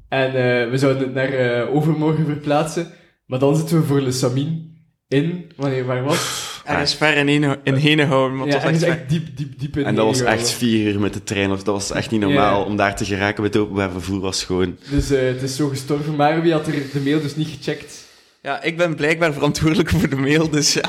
[0.08, 2.86] En eh, we zouden het naar eh, overmorgen verplaatsen.
[3.26, 4.74] Maar dan zitten we voor Le Samin
[5.08, 5.50] in...
[5.56, 6.74] Wanneer, waar was het?
[6.76, 9.08] Er is ver in, Hene- in Henegouwen, maar Ja, het was hij is echt echt
[9.10, 11.74] diep, diep, diep in En dat was echt vier uur met de trein, of dat
[11.74, 12.60] was echt niet normaal.
[12.60, 12.66] Ja.
[12.66, 14.76] Om daar te geraken met openbaar vervoer was gewoon...
[14.90, 16.16] Dus eh, het is zo gestorven.
[16.16, 18.05] Maar wie had er de mail dus niet gecheckt?
[18.46, 20.82] Ja, ik ben blijkbaar verantwoordelijk voor de mail, dus ja.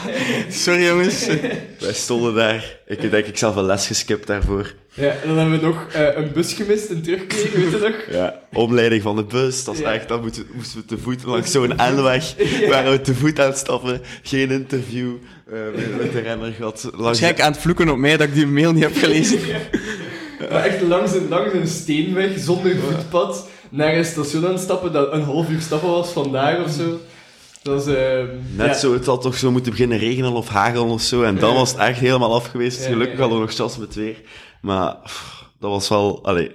[0.50, 1.28] Sorry jongens.
[1.80, 2.78] Wij stonden daar.
[2.88, 4.74] Ik denk, ik zelf een les geskipt daarvoor.
[4.94, 8.16] Ja, en dan hebben we nog eh, een bus gemist en teruggekregen, weet je nog?
[8.16, 9.94] Ja, omleiding van de bus, dat is Ja.
[9.94, 12.36] echt, dan moeten, moesten we te voet langs zo'n N-weg,
[12.70, 15.12] waren we te voet aan het stappen, geen interview
[15.52, 16.84] eh, met, met de renner gehad.
[16.84, 19.40] Langs Waarschijnlijk aan het vloeken op mij dat ik die mail niet heb gelezen.
[20.52, 24.92] Maar echt langs een, langs een steenweg, zonder voetpad, naar een station aan het stappen,
[24.94, 27.00] dat een half uur stappen was vandaar of zo.
[27.68, 28.26] Dat ehm,
[28.56, 28.74] Net ja.
[28.74, 31.72] zo, het had toch zo moeten beginnen regenen of hagelen of zo, en dan was
[31.72, 32.80] het echt helemaal af geweest.
[32.80, 33.20] Ja, Gelukkig ja, ja.
[33.20, 34.22] hadden we nog chance met weer.
[34.62, 36.52] Maar pff, dat was wel, allee,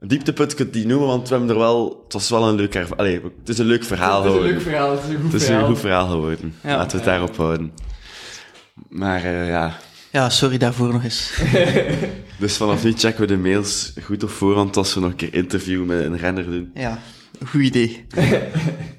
[0.00, 2.48] een dieptepunt kun je het niet noemen, want we hebben er wel, het was wel
[2.48, 4.52] een leuk, allee, het is een leuk verhaal Het is een geworden.
[4.56, 5.62] leuk verhaal, het is een goed Het is verhaal.
[5.64, 6.54] een goed verhaal geworden.
[6.62, 6.76] Ja.
[6.76, 7.72] Laten we het daarop houden.
[8.88, 9.78] Maar eh, ja,
[10.12, 11.32] Ja, sorry daarvoor nog eens.
[12.40, 15.34] dus vanaf nu checken we de mails goed op voorhand als we nog een keer
[15.34, 16.70] interview met een renner doen.
[16.74, 16.98] Ja,
[17.46, 18.06] goed idee.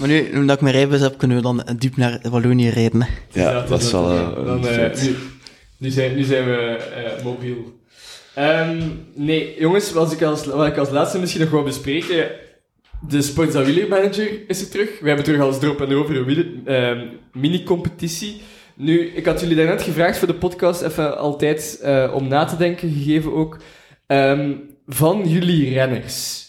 [0.00, 3.02] maar nu, nu dat ik mijn rijbewijs heb, kunnen we dan diep naar Wallonië rijden.
[3.02, 3.08] hè.
[3.40, 5.16] Ja, dat is wel eh, Dan, eh, nu,
[5.76, 7.78] nu, zijn, nu zijn we eh, mobiel.
[8.34, 8.82] Ehm,
[9.14, 12.30] nee, jongens, wat ik, als, wat ik als laatste misschien nog wil bespreken...
[13.08, 15.00] De Sportza Wieler Manager is er terug.
[15.00, 18.40] We hebben terug als erop en erover een wieler- ehm, mini-competitie.
[18.74, 22.56] Nu, ik had jullie daarnet gevraagd voor de podcast even altijd eh, om na te
[22.56, 23.56] denken, gegeven ook,
[24.06, 24.52] ehm,
[24.86, 26.48] van jullie renners.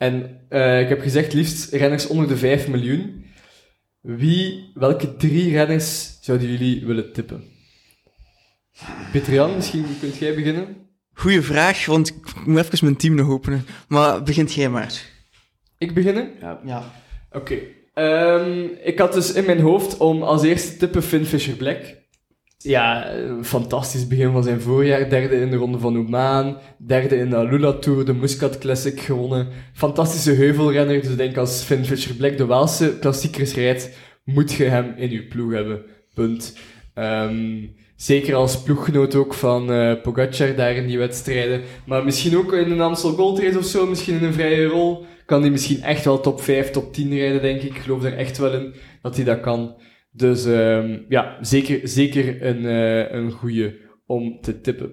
[0.00, 3.24] En eh, ik heb gezegd liefst renners onder de 5 miljoen.
[4.00, 7.44] Wie, welke drie renners zouden jullie willen tippen?
[9.12, 10.76] Petrian, misschien kunt jij beginnen?
[11.12, 13.64] Goeie vraag, want ik moet even mijn team nog openen.
[13.88, 15.02] Maar begint jij maar.
[15.78, 16.30] Ik beginnen?
[16.40, 16.60] Ja.
[16.64, 16.92] Ja.
[17.32, 17.58] Oké.
[17.94, 21.96] Ehm, ik had dus in mijn hoofd om als eerste te tippen Finn Fisher-Black.
[22.62, 25.08] Ja, fantastisch begin van zijn voorjaar.
[25.08, 26.58] Derde in de Ronde van Oman.
[26.78, 29.48] Derde in de Alula Tour, de Muscat Classic gewonnen.
[29.72, 31.00] Fantastische heuvelrenner.
[31.00, 33.90] Dus ik denk als Finn Fisher-Black de Waalse klassiekers rijdt,
[34.24, 35.82] moet je hem in je ploeg hebben.
[36.14, 36.58] Punt.
[36.94, 41.60] Ehm, zeker als ploeggenoot ook van eh Pogacar daar in die wedstrijden.
[41.86, 45.04] Maar misschien ook in een Amstel Gold Race of zo, misschien in een vrije rol.
[45.26, 47.74] Kan hij misschien echt wel top 5, top 10 rijden, denk ik.
[47.76, 49.74] Ik geloof er echt wel in dat hij dat kan.
[50.12, 54.92] Dus ehm, ja, zeker, zeker een, eh, een goede om te tippen.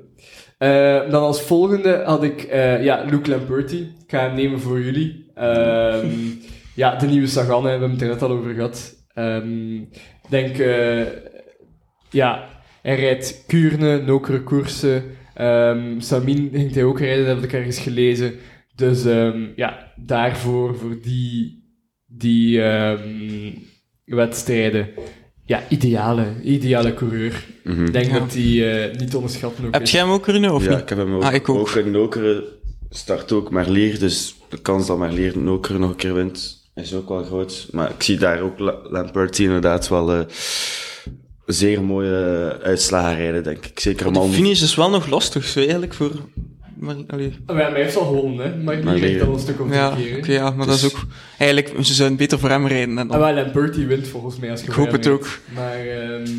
[0.58, 3.78] Eh, dan als volgende had ik eh, ja, Luke Lamperti.
[3.80, 5.32] Ik ga hem nemen voor jullie.
[5.36, 6.10] Ehm,
[6.76, 9.06] ja, de nieuwe Sagan, hè, we hebben het er net al over gehad.
[9.14, 11.06] Ehm, Ik denk, eh,
[12.10, 12.48] ja,
[12.82, 15.04] hij rijdt Kuurne, nokere koersen.
[15.34, 18.34] Ehm Samin ging hij ook rijden, dat heb ik ergens gelezen.
[18.76, 21.64] Dus ehm, ja, daarvoor, voor die,
[22.06, 23.52] die ehm,
[24.16, 24.90] wedstrijden,
[25.46, 27.46] ja, ideale, ideale coureur.
[27.64, 27.86] Mhm.
[27.86, 28.20] Ik denk Ja.
[28.20, 29.92] dat hij eh, niet te onderschatten ook Heb is.
[29.92, 30.80] jij hem ook kunnen, of ja, niet?
[30.80, 31.24] ik heb hem ook.
[31.24, 31.58] Ah, ik ook.
[31.58, 32.44] ook in Nokeren
[32.90, 37.10] start ook Merlier, dus de kans dat Merlier Nokeren nog een keer wint is ook
[37.10, 37.68] wel groot.
[37.72, 40.20] Maar ik zie daar ook La- Lamperti inderdaad wel eh,
[41.46, 43.80] zeer mooie uitslagen rijden, denk ik.
[43.80, 44.32] Zeker De man.
[44.32, 46.12] finish is wel nog lastig, zo eigenlijk, voor...
[46.80, 47.34] Maar, allee.
[47.48, 48.64] Ja, maar hij heeft al gewonnen, hè.
[48.64, 50.32] Maar die weer- al een stuk over Ja, keer.
[50.32, 51.06] ja, maar dat is Dus- ook...
[51.38, 52.98] Eigenlijk, ze zouden beter voor hem rijden.
[52.98, 53.20] En Ah, dan.
[53.20, 55.28] wel, Lamperti wint volgens mij als je Ik voor hoop het ook.
[55.56, 55.80] Maar...
[55.88, 56.30] ehm,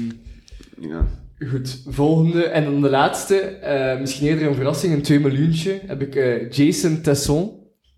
[0.81, 1.07] Ja.
[1.51, 2.43] Goed, volgende.
[2.45, 6.51] En dan de laatste, eh, misschien eerder een verrassing, een 2 miljoentje, heb ik eh,
[6.51, 7.51] Jason Tesson,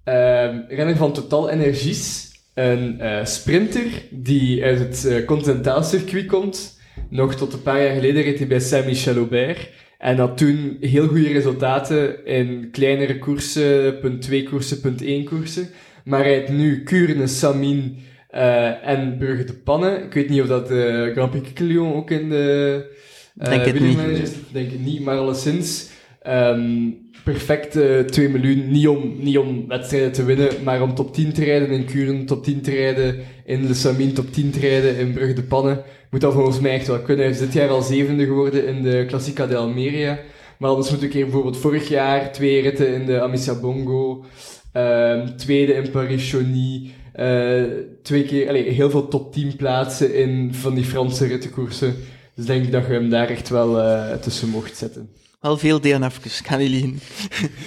[0.05, 0.14] eh,
[0.68, 2.28] renner van Total Energies.
[2.55, 6.78] Een eh, sprinter die uit het eh continentaal circuit komt.
[7.11, 9.68] Nog tot een paar jaar geleden reed hij bij Saint-Michel Aubert.
[10.01, 15.69] En had toen heel goede resultaten in kleinere koersen, punt 2 koersen, punt 1 koersen.
[16.05, 17.99] Maar hij rijdt nu Kuurne, Samin
[18.29, 20.05] eh, en Brugge de Pannen.
[20.05, 22.87] Ik weet niet of dat de Grand Prix ook in de
[23.39, 24.35] eh Denk het niet.
[24.53, 25.89] Denk het niet, maar alleszins
[26.21, 26.89] ehm
[27.25, 28.71] perfecte 2 miljoen.
[28.71, 32.27] Niet om, niet om wedstrijden te winnen, maar om top 10 te rijden in Kuren,
[32.27, 35.83] top 10 te rijden in de Samin, top 10 te rijden in Brugge de Pannen.
[36.11, 37.25] Moet dat volgens mij echt wel kunnen.
[37.25, 40.18] Hij is dit jaar al zevende geworden in de Classica de Almeria.
[40.59, 44.25] Maar anders moet ik hier bijvoorbeeld vorig jaar twee ritten in de Amissa Bongo,
[44.73, 47.62] ehm, tweede in Paris-Chauny, eh,
[48.03, 51.95] twee keer, allee, heel veel top 10 plaatsen in van die Franse rittenkoersen.
[52.35, 55.09] Dus denk ik dat je hem daar echt wel eh, tussen mocht zetten.
[55.41, 57.01] Wel veel DNF'jes, ik ga niet liegen.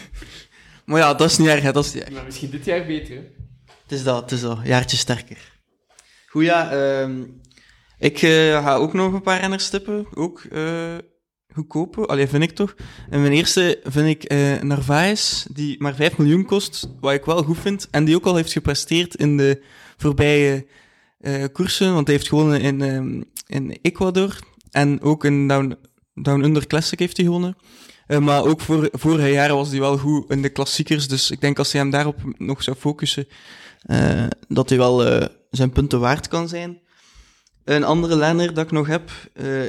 [0.86, 2.14] maar ja, dat is niet erg, hè, dat is niet erg.
[2.14, 3.22] Maar misschien dit jaar beter, hè?
[3.84, 4.60] Het is dat, het is dat.
[4.64, 5.52] Jaartje sterker.
[6.28, 6.72] Goed, ja.
[6.72, 7.24] ehm,
[8.00, 10.08] ik eh, ga ook nog een paar renners tippen.
[10.14, 10.98] Ook eh
[11.54, 12.06] goedkope.
[12.06, 12.76] Allee, vind ik toch.
[13.10, 16.90] En mijn eerste vind ik eh Narvaez, die maar 5 miljoen kost.
[17.00, 17.88] Wat ik wel goed vind.
[17.92, 19.64] En die ook al heeft gepresteerd in de
[19.98, 20.66] voorbije
[21.20, 21.94] eh, koersen.
[21.94, 24.40] Want hij heeft gewonnen in, ehm, in Ecuador.
[24.72, 25.78] En ook in Down,
[26.14, 27.56] Down Under Classic heeft hij gewonnen.
[28.08, 31.08] Eh, maar ook voor, vorige jaren was hij wel goed in de klassiekers.
[31.08, 33.28] Dus ik denk als hij hem daarop nog zou focussen,
[33.82, 36.82] eh, dat hij wel eh, zijn punten waard kan zijn.
[37.64, 39.12] Een andere lenner dat ik nog heb,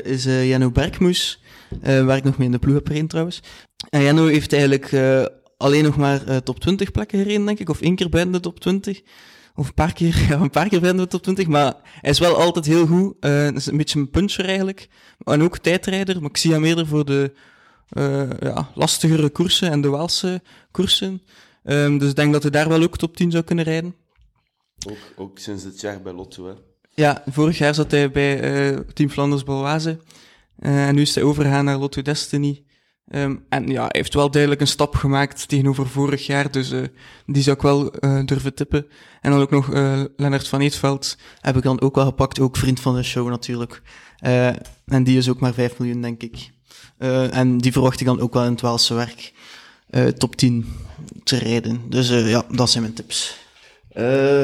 [0.04, 1.42] is Janno Bergmoes,
[1.80, 3.42] waar ik nog mee in de ploeg heb gereden trouwens.
[3.90, 4.92] En heeft eigenlijk
[5.56, 8.60] alleen nog maar top 20 plekken gereden, denk ik, of één keer buiten de top
[8.60, 9.02] 20.
[9.54, 12.36] Of een paar keer, ja, een paar keer de top 20, maar hij is wel
[12.36, 13.16] altijd heel goed.
[13.20, 14.88] Hij is een beetje een puncher eigenlijk.
[15.18, 17.32] En ook tijdrijder, maar ik zie hem eerder voor de
[17.88, 21.22] eh, ja, lastigere koersen en de Waalse koersen.
[21.64, 23.94] Ehm, dus ik denk dat hij daar wel ook top 10 zou kunnen rijden.
[24.88, 26.52] Ook, ook sinds dit jaar bij Lotto, hè.
[26.90, 29.98] Ja, vorig jaar zat hij bij eh, Team Flanders Baloise.
[30.58, 32.64] Eh, en nu is hij overgegaan naar Lotto Destiny.
[33.08, 36.50] Ehm, en ja, hij heeft wel duidelijk een stap gemaakt tegenover vorig jaar.
[36.50, 36.82] Dus eh,
[37.26, 38.86] die zou ik wel eh, durven tippen.
[39.20, 41.16] En dan ook nog eh Lennart van Eetveld.
[41.40, 42.40] Heb ik dan ook wel gepakt.
[42.40, 43.82] Ook vriend van de show natuurlijk.
[44.86, 46.50] En die is ook maar 5 miljoen, denk ik.
[47.30, 49.32] En die verwacht ik dan ook wel in het Waalse werk.
[50.18, 50.66] top 10
[51.24, 51.80] te rijden.
[51.88, 53.36] Dus ja, dat zijn mijn tips.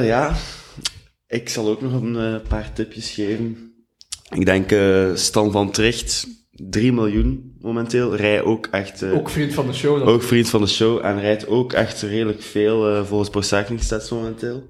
[0.02, 0.36] Ja,
[1.26, 3.72] ik zal ook nog een paar tipjes geven.
[4.30, 4.70] Ik denk
[5.18, 6.26] Stan van Tricht,
[6.70, 8.16] 3 miljoen momenteel.
[8.16, 9.02] Rij ook echt...
[9.02, 9.98] eh, Ook vriend van de show.
[9.98, 10.08] Dan.
[10.08, 13.82] ook vriend van de show en rijdt ook echt redelijk veel eh, volgens Pro Cycling
[13.82, 14.68] Stats momenteel.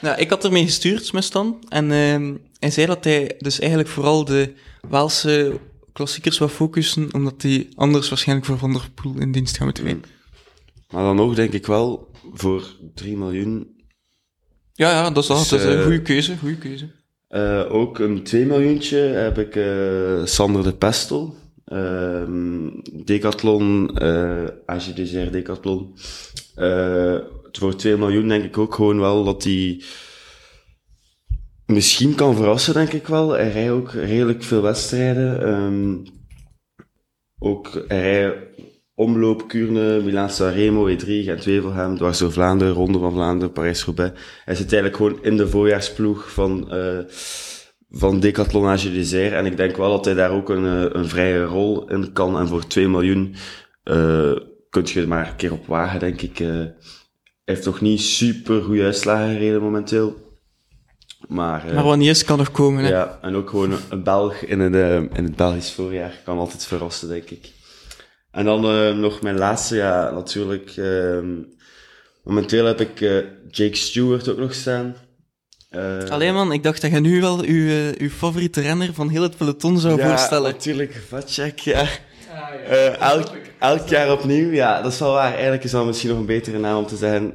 [0.00, 1.64] Nou, ik had ermee gestuurd met Stan.
[1.68, 4.52] En ehm, hij zei dat hij dus eigenlijk vooral de
[4.88, 5.58] Waalse
[5.92, 9.84] klassiekers wil focussen, omdat hij anders waarschijnlijk voor Van der Poel in dienst gaat moeten
[9.84, 10.04] zijn.
[10.90, 12.62] Maar dan ook denk ik wel, voor
[12.94, 13.66] 3 miljoen
[14.72, 15.38] Ja, ja, dat is, dat.
[15.38, 16.90] Dus, dat is een eh, goede keuze, goede keuze.
[17.30, 21.34] Eh, ook een 2 miljoentje heb ik eh, Sander de Pestel.
[21.64, 22.68] Ehm
[23.04, 23.98] Decathlon,
[24.66, 24.92] AG
[25.30, 25.94] Decathlon.
[27.52, 29.82] Voor 2 miljoen denk ik ook gewoon wel dat hij
[31.66, 33.30] misschien kan verrassen, denk ik wel.
[33.30, 35.42] Hij rijdt ook redelijk veel wedstrijden.
[35.42, 35.96] Ehm,
[37.38, 38.34] ook hij
[39.00, 44.20] omloop, Kuurne, Milaan Sanremo, E3, Gent-Wevelgem, dwars door Vlaanderen, Ronde van Vlaanderen, Parijs-Roubaix.
[44.44, 46.98] Hij zit eigenlijk gewoon in de voorjaarsploeg van, eh
[47.90, 49.32] van Decathlon AG Désert.
[49.32, 52.38] En ik denk wel dat hij daar ook een, eh, een vrije rol in kan.
[52.38, 53.34] En voor 2 miljoen
[53.82, 54.32] eh
[54.70, 56.38] kun je het maar een keer op wagen, denk ik.
[56.38, 56.74] Hij
[57.44, 60.16] heeft nog niet super goede uitslagen gereden momenteel.
[61.28, 62.90] Maar, Maar wanneer is kan nog komen, hè?
[62.90, 64.74] ja, en ook gewoon een Belg in het,
[65.12, 67.52] in het Belgisch voorjaar kan altijd verrassen, denk ik.
[68.30, 70.72] En dan eh, nog mijn laatste, ja, natuurlijk.
[70.76, 71.26] ehm,
[72.24, 73.16] momenteel heb ik eh,
[73.50, 74.94] Jake Stewart ook nog staan.
[75.68, 79.22] Eh, Alleen man, ik dacht dat je nu wel uw, uw favoriete renner van heel
[79.22, 80.50] het peloton zou ja, voorstellen.
[80.52, 81.86] natuurlijk, Vatjek, ja.
[83.00, 83.28] Elk,
[83.58, 85.32] elk jaar opnieuw, ja, dat is wel waar.
[85.32, 87.34] Eigenlijk is dat misschien nog een betere naam om te zeggen.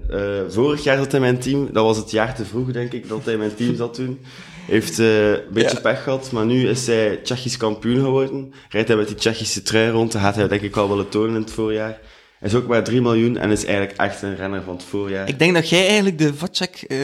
[0.49, 3.07] Vorig jaar zat hij in mijn team, dat was het jaar te vroeg, denk ik,
[3.07, 4.19] dat hij in mijn team zat toen.
[4.67, 5.81] Heeft eh, een beetje Ja.
[5.81, 8.53] pech gehad, maar nu is hij Tsjechisch kampioen geworden.
[8.69, 11.35] Rijdt hij met die Tsjechische trui rond, dat gaat hij denk ik wel willen tonen
[11.35, 11.99] in het voorjaar.
[12.39, 15.27] Hij is ook maar 3 miljoen en is eigenlijk echt een renner van het voorjaar.
[15.27, 16.97] Ik denk dat jij eigenlijk de Vatchek eh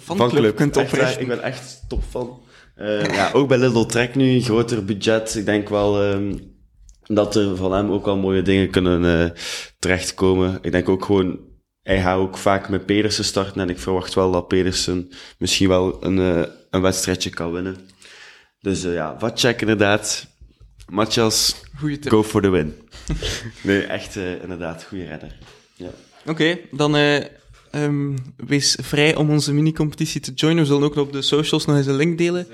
[0.00, 1.22] fanclub kunt Echt waar, oprichten.
[1.22, 2.40] ik ben echt top van.
[2.74, 5.34] Eh, ja, ook bij Little Trek nu, groter budget.
[5.34, 6.38] Ik denk wel ehm,
[7.02, 9.30] dat er van hem ook wel mooie dingen kunnen eh,
[9.78, 10.58] terechtkomen.
[10.62, 11.38] Ik denk ook gewoon,
[11.82, 16.04] hij gaat ook vaak met Pedersen starten en ik verwacht wel dat Pedersen misschien wel
[16.04, 17.76] een, eh, een wedstrijdje kan winnen.
[18.60, 20.26] Dus eh, ja, wat check inderdaad.
[22.00, 22.08] Tip.
[22.08, 22.74] go for the win.
[23.62, 25.38] nee, echt eh, inderdaad, goede redder.
[25.74, 25.90] Ja.
[26.26, 27.24] Oké, dan eh,
[27.70, 30.62] ehm, wees vrij om onze mini-competitie te joinen.
[30.62, 32.46] We zullen ook op de socials nog eens een link delen.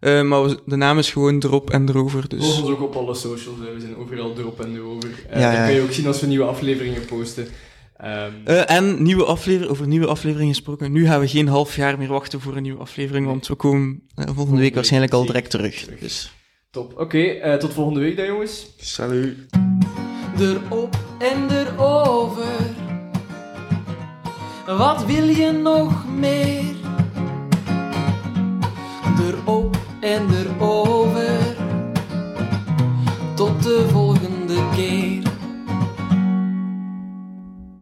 [0.00, 2.28] Eh, maar we- de naam is gewoon erop en erover.
[2.28, 2.44] Dus.
[2.44, 3.74] Volg ons ook op alle socials, hè.
[3.74, 5.10] we zijn overal erop en erover.
[5.28, 5.66] Eh Ja, dat ja.
[5.66, 7.46] kun je ook zien als we nieuwe afleveringen posten.
[7.96, 10.92] Ehm, Eh, en nieuwe aflever over nieuwe afleveringen gesproken.
[10.92, 14.02] Nu gaan we geen half jaar meer wachten voor een nieuwe aflevering, want we komen
[14.14, 15.86] eh, volgende week waarschijnlijk al direct terug.
[16.00, 16.32] Dus.
[16.70, 16.98] top.
[16.98, 18.66] Oké, eh, tot volgende week dan jongens.
[18.76, 19.36] Salut.
[20.38, 22.58] Erop en erover.
[24.66, 26.62] Wat wil je nog meer?
[29.20, 31.56] Erop en erover.
[33.34, 35.23] Tot de volgende keer.